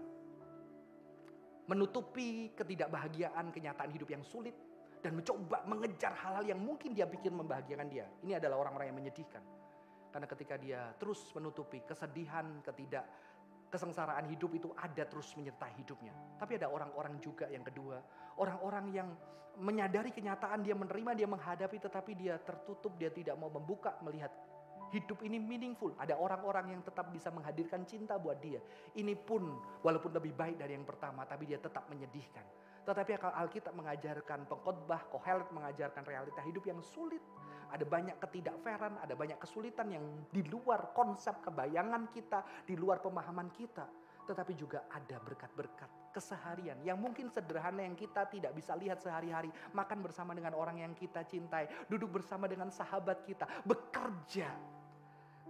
Menutupi 1.66 2.54
ketidakbahagiaan 2.54 3.50
kenyataan 3.50 3.92
hidup 3.92 4.10
yang 4.14 4.24
sulit. 4.24 4.54
Dan 5.06 5.22
mencoba 5.22 5.62
mengejar 5.70 6.18
hal-hal 6.18 6.50
yang 6.50 6.58
mungkin 6.58 6.98
dia 6.98 7.06
pikir 7.06 7.30
membahagiakan 7.30 7.88
dia. 7.94 8.10
Ini 8.26 8.42
adalah 8.42 8.66
orang-orang 8.66 8.90
yang 8.90 8.98
menyedihkan. 8.98 9.44
Karena 10.10 10.26
ketika 10.26 10.56
dia 10.58 10.96
terus 10.98 11.30
menutupi 11.38 11.86
kesedihan, 11.86 12.64
ketidak 12.66 13.06
kesengsaraan 13.70 14.30
hidup 14.32 14.52
itu 14.56 14.70
ada 14.78 15.04
terus 15.06 15.34
menyertai 15.36 15.74
hidupnya. 15.80 16.14
Tapi 16.40 16.58
ada 16.62 16.72
orang-orang 16.72 17.20
juga 17.20 17.50
yang 17.52 17.66
kedua, 17.66 18.00
orang-orang 18.40 18.86
yang 18.94 19.10
menyadari 19.60 20.12
kenyataan 20.12 20.64
dia 20.64 20.76
menerima, 20.76 21.12
dia 21.16 21.28
menghadapi 21.28 21.78
tetapi 21.80 22.12
dia 22.16 22.36
tertutup, 22.44 22.96
dia 23.00 23.12
tidak 23.12 23.40
mau 23.40 23.48
membuka 23.48 23.96
melihat 24.04 24.32
hidup 24.92 25.24
ini 25.24 25.40
meaningful. 25.40 25.96
Ada 25.98 26.16
orang-orang 26.20 26.78
yang 26.78 26.82
tetap 26.84 27.10
bisa 27.10 27.32
menghadirkan 27.32 27.88
cinta 27.88 28.20
buat 28.20 28.38
dia. 28.44 28.60
Ini 28.96 29.16
pun 29.16 29.48
walaupun 29.82 30.12
lebih 30.14 30.36
baik 30.36 30.60
dari 30.60 30.76
yang 30.76 30.86
pertama, 30.86 31.24
tapi 31.26 31.50
dia 31.50 31.60
tetap 31.60 31.88
menyedihkan. 31.90 32.44
Tetapi 32.86 33.18
kalau 33.18 33.34
Alkitab 33.34 33.74
mengajarkan 33.74 34.46
pengkhotbah, 34.46 35.10
Kohelet 35.10 35.50
mengajarkan 35.50 36.06
realita 36.06 36.42
hidup 36.46 36.64
yang 36.70 36.78
sulit. 36.86 37.24
Ada 37.72 37.86
banyak 37.88 38.18
ketidakfairan, 38.22 39.02
ada 39.02 39.14
banyak 39.18 39.40
kesulitan 39.42 39.90
yang 39.90 40.06
di 40.30 40.46
luar 40.46 40.92
konsep 40.94 41.42
kebayangan 41.42 42.10
kita, 42.14 42.44
di 42.68 42.76
luar 42.78 43.02
pemahaman 43.02 43.50
kita. 43.54 43.88
Tetapi 44.26 44.58
juga 44.58 44.90
ada 44.90 45.22
berkat-berkat 45.22 46.06
keseharian 46.16 46.80
yang 46.82 46.96
mungkin 46.96 47.28
sederhana 47.28 47.84
yang 47.84 47.94
kita 47.94 48.26
tidak 48.32 48.56
bisa 48.56 48.72
lihat 48.80 49.04
sehari-hari. 49.04 49.52
Makan 49.76 50.00
bersama 50.00 50.32
dengan 50.32 50.56
orang 50.56 50.80
yang 50.80 50.96
kita 50.96 51.28
cintai, 51.28 51.68
duduk 51.92 52.24
bersama 52.24 52.48
dengan 52.48 52.72
sahabat 52.72 53.28
kita, 53.28 53.46
bekerja 53.68 54.50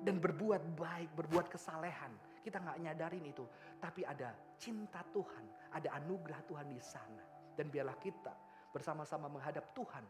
dan 0.02 0.18
berbuat 0.18 0.76
baik, 0.76 1.14
berbuat 1.14 1.48
kesalehan. 1.48 2.12
Kita 2.42 2.62
nggak 2.62 2.78
nyadarin 2.82 3.26
itu, 3.26 3.46
tapi 3.80 4.06
ada 4.06 4.34
cinta 4.58 5.02
Tuhan, 5.14 5.72
ada 5.74 5.98
anugerah 5.98 6.42
Tuhan 6.46 6.68
di 6.70 6.82
sana. 6.82 7.24
Dan 7.56 7.72
biarlah 7.72 7.98
kita 7.98 8.34
bersama-sama 8.76 9.32
menghadap 9.32 9.72
Tuhan, 9.72 10.04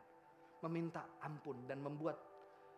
meminta 0.66 1.22
ampun 1.22 1.70
dan 1.70 1.80
membuat 1.80 2.18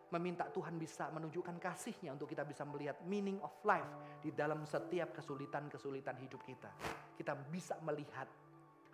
meminta 0.08 0.48
Tuhan 0.48 0.80
bisa 0.80 1.12
menunjukkan 1.12 1.60
kasihnya 1.60 2.16
untuk 2.16 2.32
kita 2.32 2.44
bisa 2.44 2.64
melihat 2.64 2.96
meaning 3.04 3.36
of 3.44 3.52
life 3.64 3.88
di 4.24 4.32
dalam 4.32 4.64
setiap 4.64 5.12
kesulitan-kesulitan 5.12 6.16
hidup 6.16 6.40
kita. 6.44 6.72
Kita 7.16 7.36
bisa 7.52 7.76
melihat 7.84 8.28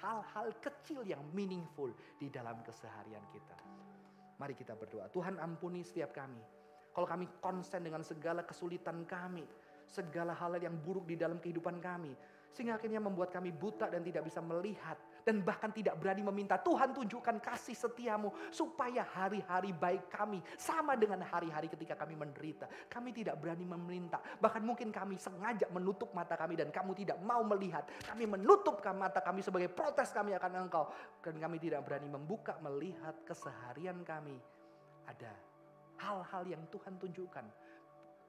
hal-hal 0.03 0.51
kecil 0.59 1.07
yang 1.07 1.22
meaningful 1.30 1.95
di 2.18 2.26
dalam 2.30 2.59
keseharian 2.66 3.22
kita. 3.30 3.57
Mari 4.42 4.59
kita 4.59 4.74
berdoa. 4.74 5.07
Tuhan 5.14 5.38
ampuni 5.38 5.86
setiap 5.86 6.11
kami. 6.11 6.42
Kalau 6.90 7.07
kami 7.07 7.26
konsen 7.38 7.82
dengan 7.86 8.03
segala 8.03 8.42
kesulitan 8.42 9.07
kami, 9.07 9.47
segala 9.86 10.34
hal 10.34 10.59
yang 10.59 10.74
buruk 10.82 11.07
di 11.07 11.14
dalam 11.14 11.38
kehidupan 11.38 11.78
kami, 11.78 12.14
sehingga 12.51 12.78
akhirnya 12.78 13.03
membuat 13.03 13.34
kami 13.34 13.51
buta 13.51 13.90
dan 13.90 14.03
tidak 14.03 14.26
bisa 14.26 14.42
melihat. 14.42 14.99
Dan 15.25 15.41
bahkan 15.41 15.72
tidak 15.72 15.97
berani 15.97 16.20
meminta 16.20 16.61
Tuhan 16.61 16.93
tunjukkan 16.93 17.41
kasih 17.41 17.72
setiamu. 17.72 18.31
Supaya 18.53 19.03
hari-hari 19.03 19.72
baik 19.72 20.12
kami 20.12 20.45
sama 20.61 20.95
dengan 20.95 21.25
hari-hari 21.25 21.72
ketika 21.72 21.97
kami 21.97 22.14
menderita. 22.14 22.68
Kami 22.93 23.11
tidak 23.11 23.41
berani 23.41 23.64
meminta. 23.64 24.20
Bahkan 24.20 24.61
mungkin 24.61 24.93
kami 24.93 25.16
sengaja 25.16 25.66
menutup 25.72 26.12
mata 26.12 26.37
kami 26.37 26.61
dan 26.61 26.68
kamu 26.68 26.93
tidak 26.93 27.18
mau 27.25 27.41
melihat. 27.43 27.89
Kami 28.05 28.29
menutup 28.29 28.85
mata 28.95 29.25
kami 29.25 29.41
sebagai 29.41 29.72
protes 29.72 30.12
kami 30.12 30.37
akan 30.37 30.68
engkau. 30.68 30.93
Dan 31.25 31.41
kami 31.41 31.57
tidak 31.57 31.89
berani 31.89 32.12
membuka 32.12 32.61
melihat 32.61 33.16
keseharian 33.25 34.05
kami. 34.05 34.37
Ada 35.09 35.33
hal-hal 36.05 36.45
yang 36.45 36.62
Tuhan 36.68 37.01
tunjukkan 37.01 37.64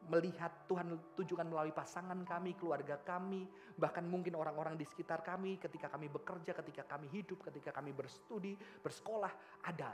melihat 0.09 0.69
Tuhan 0.69 1.15
tunjukkan 1.17 1.47
melalui 1.47 1.73
pasangan 1.73 2.17
kami, 2.25 2.53
keluarga 2.57 3.01
kami, 3.01 3.45
bahkan 3.75 4.05
mungkin 4.05 4.37
orang-orang 4.37 4.77
di 4.77 4.85
sekitar 4.85 5.25
kami 5.25 5.57
ketika 5.57 5.89
kami 5.89 6.07
bekerja, 6.07 6.53
ketika 6.53 6.83
kami 6.85 7.09
hidup, 7.11 7.41
ketika 7.49 7.73
kami 7.73 7.91
berstudi, 7.91 8.55
bersekolah, 8.81 9.31
ada 9.65 9.93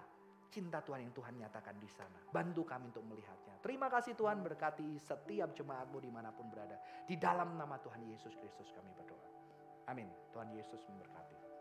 cinta 0.51 0.83
Tuhan 0.83 1.07
yang 1.07 1.15
Tuhan 1.15 1.33
nyatakan 1.39 1.79
di 1.79 1.87
sana. 1.87 2.19
Bantu 2.27 2.67
kami 2.67 2.91
untuk 2.91 3.07
melihatnya. 3.07 3.63
Terima 3.63 3.87
kasih 3.87 4.19
Tuhan 4.19 4.43
berkati 4.43 4.99
setiap 4.99 5.55
jemaatmu 5.55 5.97
di 6.03 6.11
mana 6.11 6.35
pun 6.35 6.51
berada. 6.51 6.75
Di 7.07 7.15
dalam 7.15 7.55
nama 7.55 7.79
Tuhan 7.79 8.03
Yesus 8.03 8.35
Kristus 8.35 8.67
kami 8.75 8.91
berdoa. 8.99 9.27
Amin. 9.87 10.11
Tuhan 10.35 10.51
Yesus 10.51 10.83
memberkati. 10.91 11.40